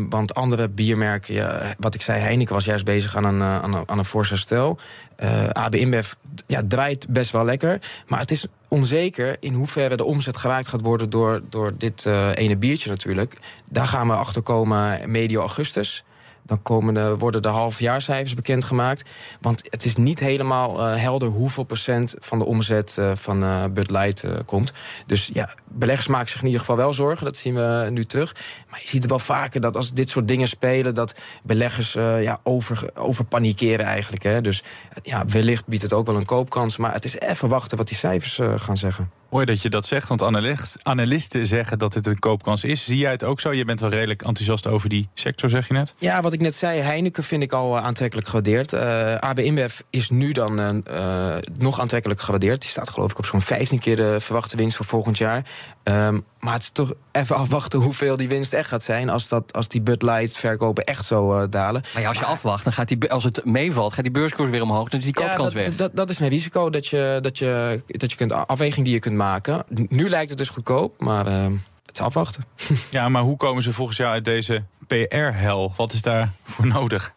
want 0.09 0.35
andere 0.35 0.64
biermerken, 0.71 1.35
ja, 1.35 1.75
wat 1.79 1.95
ik 1.95 2.03
zei, 2.03 2.21
Heineken 2.21 2.55
was 2.55 2.65
juist 2.65 2.85
bezig 2.85 3.17
aan 3.17 3.25
een, 3.25 3.43
aan 3.43 3.75
een, 3.75 3.89
aan 3.89 3.99
een 3.99 4.05
herstel. 4.11 4.79
Uh, 5.23 5.49
AB 5.49 5.75
InBev 5.75 6.13
ja, 6.47 6.63
draait 6.69 7.09
best 7.09 7.31
wel 7.31 7.45
lekker. 7.45 7.81
Maar 8.07 8.21
het 8.21 8.31
is 8.31 8.47
onzeker 8.69 9.37
in 9.41 9.53
hoeverre 9.53 9.97
de 9.97 10.05
omzet 10.05 10.37
geraakt 10.37 10.69
gaat 10.69 10.81
worden 10.81 11.11
door, 11.11 11.41
door 11.49 11.73
dit 11.79 12.05
uh, 12.05 12.29
ene 12.35 12.57
biertje 12.57 12.91
natuurlijk. 12.91 13.39
Daar 13.71 13.87
gaan 13.87 14.07
we 14.07 14.15
achter 14.15 14.43
komen 14.43 15.11
medio 15.11 15.41
augustus. 15.41 16.05
Dan 16.47 16.63
komen 16.63 16.95
de, 16.95 17.17
worden 17.19 17.43
de 17.43 17.49
halfjaarcijfers 17.49 18.35
bekendgemaakt. 18.35 19.09
Want 19.41 19.63
het 19.69 19.85
is 19.85 19.97
niet 19.97 20.21
helemaal 20.21 20.79
uh, 20.79 20.97
helder 20.97 21.29
hoeveel 21.29 21.65
procent 21.65 22.15
van 22.19 22.39
de 22.39 22.45
omzet 22.45 22.97
uh, 22.99 23.11
van 23.15 23.43
uh, 23.43 23.65
Bud 23.71 23.91
Light 23.91 24.25
komt. 24.45 24.73
Dus 25.07 25.31
ja, 25.33 25.55
beleggers 25.65 26.07
maken 26.07 26.29
zich 26.29 26.41
in 26.41 26.47
ieder 26.47 26.61
geval 26.61 26.77
wel 26.77 26.93
zorgen. 26.93 27.25
Dat 27.25 27.37
zien 27.37 27.55
we 27.55 27.89
nu 27.91 28.05
terug. 28.05 28.37
Maar 28.71 28.81
je 28.83 28.89
ziet 28.89 29.07
wel 29.07 29.19
vaker 29.19 29.61
dat 29.61 29.77
als 29.77 29.93
dit 29.93 30.11
soort 30.11 30.29
dingen 30.29 30.49
spelen... 30.49 30.95
dat 30.95 31.15
beleggers 31.45 31.93
ja, 31.93 32.41
over, 32.43 32.91
over 32.95 33.25
panikeren 33.25 33.87
eigenlijk. 33.87 34.23
Hè. 34.23 34.41
Dus 34.41 34.63
ja, 35.03 35.25
wellicht 35.27 35.67
biedt 35.67 35.83
het 35.83 35.93
ook 35.93 36.07
wel 36.07 36.17
een 36.17 36.25
koopkans. 36.25 36.77
Maar 36.77 36.93
het 36.93 37.05
is 37.05 37.19
even 37.19 37.49
wachten 37.49 37.79
wat 37.79 37.89
die 37.89 37.97
cijfers 37.97 38.41
gaan 38.57 38.77
zeggen. 38.77 39.11
Mooi 39.35 39.47
dat 39.47 39.63
je 39.63 39.71
dat 39.71 39.87
zegt, 39.87 40.09
want 40.09 40.23
analist, 40.23 40.79
analisten 40.83 41.47
zeggen 41.47 41.79
dat 41.79 41.95
het 41.95 42.07
een 42.07 42.19
koopkans 42.19 42.65
is. 42.65 42.85
Zie 42.85 42.99
jij 42.99 43.11
het 43.11 43.25
ook 43.25 43.41
zo? 43.41 43.53
Je 43.53 43.65
bent 43.65 43.81
wel 43.81 43.91
redelijk 43.91 44.23
enthousiast 44.23 44.67
over 44.67 44.89
die 44.89 45.09
sector, 45.15 45.51
zeg 45.51 45.69
je 45.69 45.75
net? 45.75 45.95
Ja, 45.99 46.23
wat 46.23 46.33
ik 46.33 46.41
net 46.41 46.55
zei, 46.55 46.81
Heineken 46.81 47.25
vind 47.25 47.43
ik 47.43 47.53
al 47.53 47.79
aantrekkelijk 47.79 48.27
gewaardeerd. 48.27 48.73
Uh, 48.73 49.15
AB 49.15 49.39
InBev 49.39 49.81
is 49.91 50.11
nu 50.11 50.33
dan 50.33 50.59
uh, 50.59 51.37
nog 51.59 51.81
aantrekkelijk 51.81 52.21
gewaardeerd. 52.21 52.61
Die 52.61 52.71
staat 52.71 52.91
geloof 52.91 53.11
ik 53.11 53.19
op 53.19 53.27
zo'n 53.27 53.41
15 53.41 53.79
keer 53.79 53.97
de 53.97 54.21
verwachte 54.21 54.57
winst 54.57 54.77
voor 54.77 54.87
volgend 54.87 55.19
jaar. 55.19 55.45
Um, 55.85 56.25
maar 56.41 56.53
het 56.53 56.63
is 56.63 56.71
toch 56.71 56.93
even 57.13 57.37
afwachten 57.37 57.81
hoeveel 57.81 58.17
die 58.17 58.29
winst 58.29 58.53
echt 58.53 58.69
gaat 58.69 58.83
zijn... 58.83 59.09
als, 59.09 59.29
dat, 59.29 59.53
als 59.53 59.69
die 59.69 59.81
Bud 59.81 60.03
Light 60.03 60.37
verkopen 60.37 60.85
echt 60.85 61.05
zo 61.05 61.41
uh, 61.41 61.45
dalen. 61.51 61.83
Maar 61.93 62.03
ja, 62.03 62.09
als 62.09 62.19
je 62.19 62.25
afwacht, 62.25 62.65
dan 62.65 62.73
gaat 62.73 62.89
die, 62.89 63.11
als 63.11 63.25
het 63.25 63.45
meevalt... 63.45 63.93
gaat 63.93 64.05
die 64.05 64.13
beurskoers 64.13 64.51
weer 64.51 64.63
omhoog, 64.63 64.89
dan 64.89 64.99
is 64.99 65.05
die 65.05 65.15
koopkans 65.15 65.53
ja, 65.53 65.59
dat, 65.59 65.69
weg. 65.69 65.77
Dat, 65.77 65.91
dat 65.97 66.11
is 66.11 66.21
een 66.21 66.29
risico 66.29 66.71
dat 66.71 66.87
je, 66.87 67.19
dat 67.23 67.39
je, 67.39 67.83
dat 67.87 68.11
je 68.11 68.17
kunt, 68.17 68.33
afweging 68.33 68.85
die 68.85 68.95
je 68.95 69.01
kunt 69.01 69.17
maken. 69.17 69.65
Nu 69.69 70.09
lijkt 70.09 70.29
het 70.29 70.39
dus 70.39 70.49
goedkoop, 70.49 71.01
maar... 71.01 71.27
Uh, 71.27 71.47
het 71.85 71.99
is 71.99 72.01
afwachten. 72.01 72.45
Ja, 72.91 73.09
maar 73.09 73.23
hoe 73.23 73.37
komen 73.37 73.63
ze 73.63 73.73
volgens 73.73 73.97
jou 73.97 74.13
uit 74.13 74.25
deze 74.25 74.65
PR-hel? 74.87 75.73
Wat 75.77 75.93
is 75.93 76.03
daar 76.03 76.31
voor 76.43 76.67
nodig? 76.67 77.15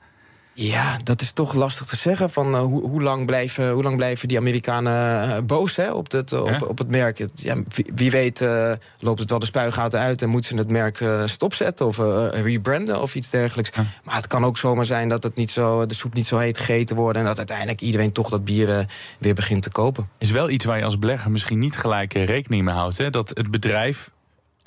Ja, 0.59 0.97
dat 1.03 1.21
is 1.21 1.31
toch 1.31 1.53
lastig 1.53 1.85
te 1.85 1.95
zeggen. 1.95 2.29
Van, 2.29 2.53
uh, 2.53 2.59
hoe, 2.59 2.87
hoe, 2.87 3.01
lang 3.01 3.25
blijven, 3.25 3.71
hoe 3.71 3.83
lang 3.83 3.95
blijven 3.95 4.27
die 4.27 4.37
Amerikanen 4.37 5.27
uh, 5.29 5.37
boos 5.43 5.75
hè, 5.75 5.91
op, 5.91 6.11
het, 6.11 6.31
uh, 6.31 6.41
op, 6.41 6.61
op, 6.61 6.77
het 6.77 6.87
merk? 6.89 7.17
Het, 7.17 7.41
ja, 7.41 7.55
wie, 7.75 7.91
wie, 7.95 8.11
weet 8.11 8.45
loopt 8.99 9.19
het 9.19 9.29
wel 9.29 9.39
de 9.39 9.45
spuigaten 9.45 9.99
uit... 9.99 10.21
en 10.21 10.29
moeten 10.29 10.49
ze 10.51 10.57
het 10.57 10.71
merk 10.71 11.05
stopzetten 11.25 11.85
of 11.85 11.97
rebranden 12.31 13.01
of 13.01 13.15
iets 13.15 13.29
dergelijks. 13.29 13.71
Ja. 13.75 13.85
Maar 14.03 14.15
het 14.15 14.27
kan 14.27 14.45
ook 14.45 14.57
zomaar 14.57 14.85
zijn 14.85 15.09
dat 15.09 15.23
het 15.23 15.35
niet 15.35 15.51
zo, 15.51 15.85
de 15.85 15.95
soep 15.95 16.13
niet 16.13 16.27
zo 16.27 16.37
heet 16.37 16.57
gegeten 16.57 16.95
wordt... 16.95 17.17
en 17.17 17.25
dat 17.25 17.37
uiteindelijk 17.37 17.81
iedereen 17.81 18.11
toch 18.11 18.29
dat 18.29 18.45
bier 18.45 18.85
weer 19.19 19.35
begint 19.35 19.63
te 19.63 19.71
kopen. 19.71 20.09
Is 20.17 20.31
wel 20.31 20.49
iets 20.49 20.65
waar 20.65 20.77
je 20.77 20.83
als 20.83 20.99
belegger 20.99 21.31
misschien 21.31 21.59
niet 21.59 21.77
gelijk 21.77 22.13
rekening 22.13 22.63
mee 22.63 22.75
houdt. 22.75 22.97
Hè? 22.97 23.09
Dat 23.09 23.29
het 23.29 23.51
bedrijf 23.51 24.11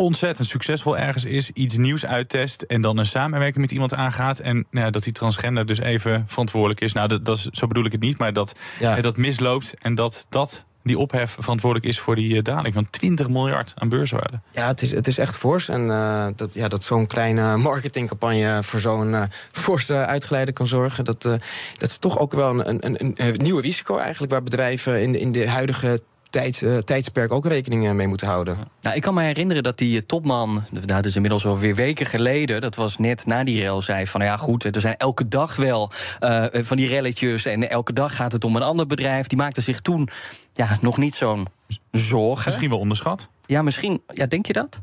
ontzettend 0.00 0.48
succesvol 0.48 0.98
ergens 0.98 1.24
is, 1.24 1.50
iets 1.50 1.76
nieuws 1.76 2.06
uittest 2.06 2.62
en 2.62 2.80
dan 2.80 2.98
een 2.98 3.06
samenwerking 3.06 3.60
met 3.60 3.72
iemand 3.72 3.94
aangaat 3.94 4.38
en 4.38 4.66
nou, 4.70 4.90
dat 4.90 5.02
die 5.02 5.12
transgender 5.12 5.66
dus 5.66 5.78
even 5.78 6.24
verantwoordelijk 6.26 6.80
is. 6.80 6.92
Nou, 6.92 7.08
dat, 7.08 7.24
dat 7.24 7.36
is, 7.36 7.48
zo 7.52 7.66
bedoel 7.66 7.84
ik 7.84 7.92
het 7.92 8.00
niet, 8.00 8.18
maar 8.18 8.32
dat 8.32 8.54
ja. 8.78 9.00
dat 9.00 9.16
misloopt 9.16 9.74
en 9.78 9.94
dat 9.94 10.26
dat 10.28 10.64
die 10.82 10.98
ophef 10.98 11.36
verantwoordelijk 11.38 11.88
is 11.88 12.00
voor 12.00 12.16
die 12.16 12.34
uh, 12.34 12.42
daling 12.42 12.74
van 12.74 12.90
20 12.90 13.28
miljard 13.28 13.72
aan 13.76 13.88
beurswaarde. 13.88 14.40
Ja, 14.50 14.66
het 14.66 14.82
is, 14.82 14.90
het 14.90 15.06
is 15.06 15.18
echt 15.18 15.36
fors. 15.36 15.68
En 15.68 15.86
uh, 15.86 16.26
dat, 16.36 16.54
ja, 16.54 16.68
dat 16.68 16.84
zo'n 16.84 17.06
kleine 17.06 17.56
marketingcampagne 17.56 18.62
voor 18.62 18.80
zo'n 18.80 19.08
uh, 19.08 19.22
forse 19.52 19.94
uitgeleide 19.94 20.52
kan 20.52 20.66
zorgen, 20.66 21.04
dat, 21.04 21.22
dat 21.22 21.40
is 21.78 21.98
toch 21.98 22.18
ook 22.18 22.32
wel 22.32 22.66
een, 22.66 22.86
een, 22.86 23.14
een, 23.16 23.34
nieuwe 23.36 23.62
risico 23.62 23.98
eigenlijk, 23.98 24.32
waar 24.32 24.42
bedrijven 24.42 25.02
in, 25.02 25.14
in 25.14 25.32
de 25.32 25.48
huidige 25.48 26.02
tijd, 26.30 26.60
uh, 26.60 26.78
tijdsperk 26.78 27.32
ook 27.32 27.46
rekening 27.46 27.92
mee 27.92 28.06
moeten 28.06 28.26
houden. 28.26 28.58
Nou, 28.80 28.96
ik 28.96 29.02
kan 29.02 29.14
me 29.14 29.22
herinneren 29.22 29.62
dat 29.62 29.78
die 29.78 30.06
topman, 30.06 30.64
dat 30.86 31.04
is 31.04 31.14
inmiddels 31.14 31.46
alweer 31.46 31.74
weken 31.74 32.06
geleden, 32.06 32.60
dat 32.60 32.74
was 32.76 32.98
net 32.98 33.26
na 33.26 33.44
die 33.44 33.60
rel, 33.60 33.82
zei 33.82 34.06
van 34.06 34.22
ja 34.22 34.36
goed, 34.36 34.64
er 34.64 34.80
zijn 34.80 34.96
elke 34.96 35.28
dag 35.28 35.56
wel 35.56 35.90
uh, 36.20 36.44
van 36.50 36.76
die 36.76 36.88
relletjes 36.88 37.46
en 37.46 37.70
elke 37.70 37.92
dag 37.92 38.16
gaat 38.16 38.32
het 38.32 38.44
om 38.44 38.56
een 38.56 38.62
ander 38.62 38.86
bedrijf. 38.86 39.26
Die 39.26 39.38
maakte 39.38 39.60
zich 39.60 39.80
toen 39.80 40.08
ja, 40.52 40.78
nog 40.80 40.96
niet 40.96 41.14
zo'n 41.14 41.46
zorgen. 41.90 42.44
Misschien 42.44 42.70
wel 42.70 42.78
onderschat? 42.78 43.30
Ja, 43.46 43.62
misschien. 43.62 44.02
Ja, 44.06 44.26
denk 44.26 44.46
je 44.46 44.52
dat? 44.52 44.80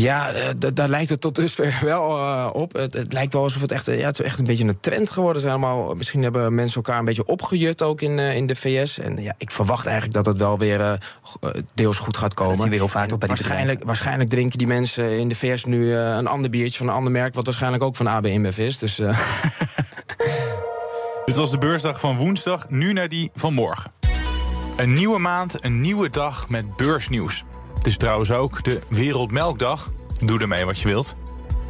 Ja, 0.00 0.32
daar 0.74 0.88
lijkt 0.88 1.10
het 1.10 1.20
tot 1.20 1.34
dusver 1.34 1.78
wel 1.84 2.16
uh, 2.16 2.50
op. 2.52 2.72
Het, 2.72 2.94
het, 2.94 3.12
lijkt 3.12 3.32
wel 3.32 3.42
alsof 3.42 3.62
het 3.62 3.72
echt, 3.72 3.86
ja, 3.86 3.92
het 3.92 4.18
is 4.18 4.24
echt 4.24 4.38
een 4.38 4.44
beetje 4.44 4.64
een 4.64 4.80
trend 4.80 5.10
geworden 5.10 5.42
is. 5.42 5.48
Allemaal, 5.48 5.94
misschien 5.94 6.22
hebben 6.22 6.54
mensen 6.54 6.76
elkaar 6.76 6.98
een 6.98 7.04
beetje 7.04 7.26
opgejut 7.26 7.82
ook 7.82 8.00
in, 8.00 8.18
uh, 8.18 8.36
in 8.36 8.46
de 8.46 8.56
VS. 8.56 8.98
En 8.98 9.22
ja, 9.22 9.34
ik 9.38 9.50
verwacht 9.50 9.86
eigenlijk 9.86 10.14
dat 10.14 10.26
het 10.26 10.36
wel 10.36 10.58
weer 10.58 10.80
uh, 10.80 10.92
deels 11.74 11.98
goed 11.98 12.16
gaat 12.16 12.34
komen. 12.34 12.70
Dat 12.78 12.90
vaak 12.90 13.12
op 13.12 13.20
bij 13.20 13.28
die 13.28 13.36
waarschijnlijk, 13.36 13.84
waarschijnlijk 13.84 14.30
drinken 14.30 14.58
die 14.58 14.66
mensen 14.66 15.18
in 15.18 15.28
de 15.28 15.34
VS 15.34 15.64
nu 15.64 15.94
een 15.94 16.26
ander 16.26 16.50
biertje 16.50 16.78
van 16.78 16.88
een 16.88 16.94
ander 16.94 17.12
merk... 17.12 17.34
wat 17.34 17.44
waarschijnlijk 17.44 17.82
ook 17.82 17.96
van 17.96 18.06
AB 18.06 18.26
InBev 18.26 18.58
is. 18.58 18.78
Dus, 18.78 18.96
Dit 21.26 21.36
was 21.36 21.50
de 21.50 21.58
beursdag 21.58 22.00
van 22.00 22.16
woensdag, 22.16 22.70
nu 22.70 22.92
naar 22.92 23.08
die 23.08 23.30
van 23.34 23.54
morgen. 23.54 23.92
Een 24.76 24.92
nieuwe 24.92 25.18
maand, 25.18 25.64
een 25.64 25.80
nieuwe 25.80 26.08
dag 26.08 26.48
met 26.48 26.76
beursnieuws. 26.76 27.44
Het 27.86 27.94
is 27.94 28.00
trouwens 28.00 28.30
ook 28.30 28.64
de 28.64 28.78
Wereldmelkdag. 28.88 29.90
Doe 30.18 30.40
ermee 30.40 30.64
wat 30.64 30.78
je 30.78 30.88
wilt. 30.88 31.16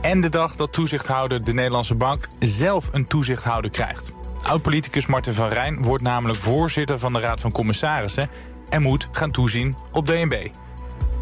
En 0.00 0.20
de 0.20 0.28
dag 0.28 0.56
dat 0.56 0.72
toezichthouder 0.72 1.40
de 1.44 1.52
Nederlandse 1.52 1.94
Bank 1.94 2.26
zelf 2.38 2.88
een 2.92 3.04
toezichthouder 3.04 3.70
krijgt. 3.70 4.12
Oud-politicus 4.42 5.06
Marten 5.06 5.34
van 5.34 5.48
Rijn 5.48 5.82
wordt 5.82 6.02
namelijk 6.02 6.38
voorzitter 6.38 6.98
van 6.98 7.12
de 7.12 7.20
Raad 7.20 7.40
van 7.40 7.52
Commissarissen 7.52 8.28
en 8.68 8.82
moet 8.82 9.08
gaan 9.12 9.30
toezien 9.30 9.74
op 9.92 10.06
DNB. 10.06 10.48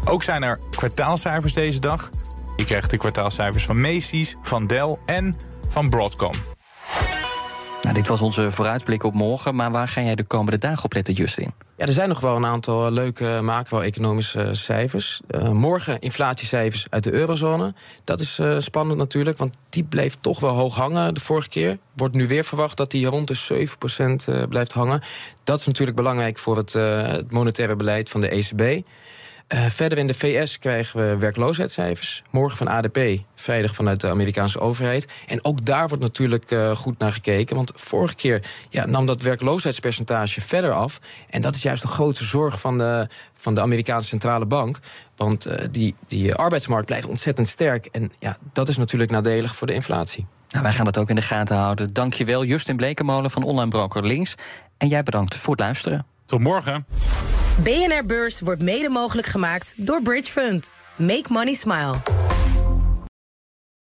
Ook 0.05 0.23
zijn 0.23 0.43
er 0.43 0.59
kwartaalcijfers 0.69 1.53
deze 1.53 1.79
dag. 1.79 2.09
Je 2.55 2.65
krijgt 2.65 2.89
de 2.89 2.97
kwartaalcijfers 2.97 3.65
van 3.65 3.81
Macy's, 3.81 4.35
van 4.41 4.67
Dell 4.67 4.97
en 5.05 5.35
van 5.69 5.89
Broadcom. 5.89 6.54
Nou, 7.95 8.07
dit 8.07 8.17
was 8.17 8.27
onze 8.27 8.51
vooruitblik 8.51 9.03
op 9.03 9.13
morgen, 9.13 9.55
maar 9.55 9.71
waar 9.71 9.87
ga 9.87 10.01
jij 10.01 10.15
de 10.15 10.23
komende 10.23 10.57
dagen 10.57 10.83
op 10.83 10.93
letten, 10.93 11.13
Justin? 11.13 11.53
Ja, 11.77 11.85
er 11.85 11.91
zijn 11.91 12.09
nog 12.09 12.19
wel 12.19 12.35
een 12.35 12.45
aantal 12.45 12.91
leuke 12.91 13.39
macro-economische 13.41 14.49
cijfers. 14.51 15.21
Uh, 15.27 15.49
morgen 15.49 15.99
inflatiecijfers 15.99 16.87
uit 16.89 17.03
de 17.03 17.11
eurozone. 17.11 17.73
Dat 18.03 18.19
is 18.19 18.39
spannend 18.57 18.97
natuurlijk, 18.97 19.37
want 19.37 19.57
die 19.69 19.83
bleef 19.83 20.17
toch 20.21 20.39
wel 20.39 20.53
hoog 20.53 20.75
hangen 20.75 21.13
de 21.13 21.19
vorige 21.19 21.49
keer. 21.49 21.77
Wordt 21.93 22.13
nu 22.13 22.27
weer 22.27 22.43
verwacht 22.43 22.77
dat 22.77 22.91
die 22.91 23.05
rond 23.05 23.27
de 23.27 23.67
7% 24.27 24.29
uh, 24.29 24.43
blijft 24.49 24.73
hangen. 24.73 25.01
Dat 25.43 25.59
is 25.59 25.65
natuurlijk 25.65 25.97
belangrijk 25.97 26.37
voor 26.37 26.57
het, 26.57 26.73
het 26.73 27.31
monetaire 27.31 27.75
beleid 27.75 28.09
van 28.09 28.21
de 28.21 28.29
ECB. 28.29 28.85
Uh, 29.53 29.65
verder 29.65 29.97
in 29.97 30.07
de 30.07 30.13
VS 30.13 30.59
krijgen 30.59 30.99
we 30.99 31.17
werkloosheidscijfers. 31.17 32.23
Morgen 32.31 32.57
van 32.57 32.67
ADP, 32.67 32.99
veilig 33.35 33.75
vanuit 33.75 34.01
de 34.01 34.09
Amerikaanse 34.09 34.59
overheid. 34.59 35.07
En 35.27 35.45
ook 35.45 35.65
daar 35.65 35.87
wordt 35.87 36.03
natuurlijk 36.03 36.51
uh, 36.51 36.71
goed 36.71 36.97
naar 36.97 37.13
gekeken. 37.13 37.55
Want 37.55 37.71
vorige 37.75 38.15
keer 38.15 38.41
ja, 38.69 38.85
nam 38.85 39.05
dat 39.05 39.21
werkloosheidspercentage 39.21 40.41
verder 40.41 40.71
af. 40.71 40.99
En 41.29 41.41
dat 41.41 41.55
is 41.55 41.61
juist 41.61 41.83
een 41.83 41.89
grote 41.89 42.23
zorg 42.23 42.59
van 42.59 42.77
de, 42.77 43.07
van 43.37 43.55
de 43.55 43.61
Amerikaanse 43.61 44.07
centrale 44.07 44.45
bank. 44.45 44.79
Want 45.15 45.47
uh, 45.47 45.53
die, 45.71 45.95
die 46.07 46.35
arbeidsmarkt 46.35 46.85
blijft 46.85 47.07
ontzettend 47.07 47.47
sterk. 47.47 47.85
En 47.85 48.11
ja, 48.19 48.37
dat 48.53 48.67
is 48.67 48.77
natuurlijk 48.77 49.11
nadelig 49.11 49.55
voor 49.55 49.67
de 49.67 49.73
inflatie. 49.73 50.25
Nou, 50.49 50.63
wij 50.63 50.73
gaan 50.73 50.85
dat 50.85 50.97
ook 50.97 51.09
in 51.09 51.15
de 51.15 51.21
gaten 51.21 51.55
houden. 51.55 51.93
Dankjewel, 51.93 52.45
Justin 52.45 52.75
Blekemolen 52.75 53.31
van 53.31 53.43
Online 53.43 53.69
Broker 53.69 54.05
Links. 54.05 54.35
En 54.77 54.87
jij 54.87 55.03
bedankt 55.03 55.35
voor 55.35 55.53
het 55.53 55.63
luisteren. 55.63 56.14
Tot 56.25 56.39
morgen. 56.39 56.85
BNR 57.63 58.05
Beurs 58.05 58.39
wordt 58.39 58.61
mede 58.61 58.89
mogelijk 58.89 59.27
gemaakt 59.27 59.73
door 59.77 60.01
Bridge 60.01 60.31
Fund. 60.31 60.69
Make 60.95 61.25
money 61.27 61.53
smile. 61.53 61.93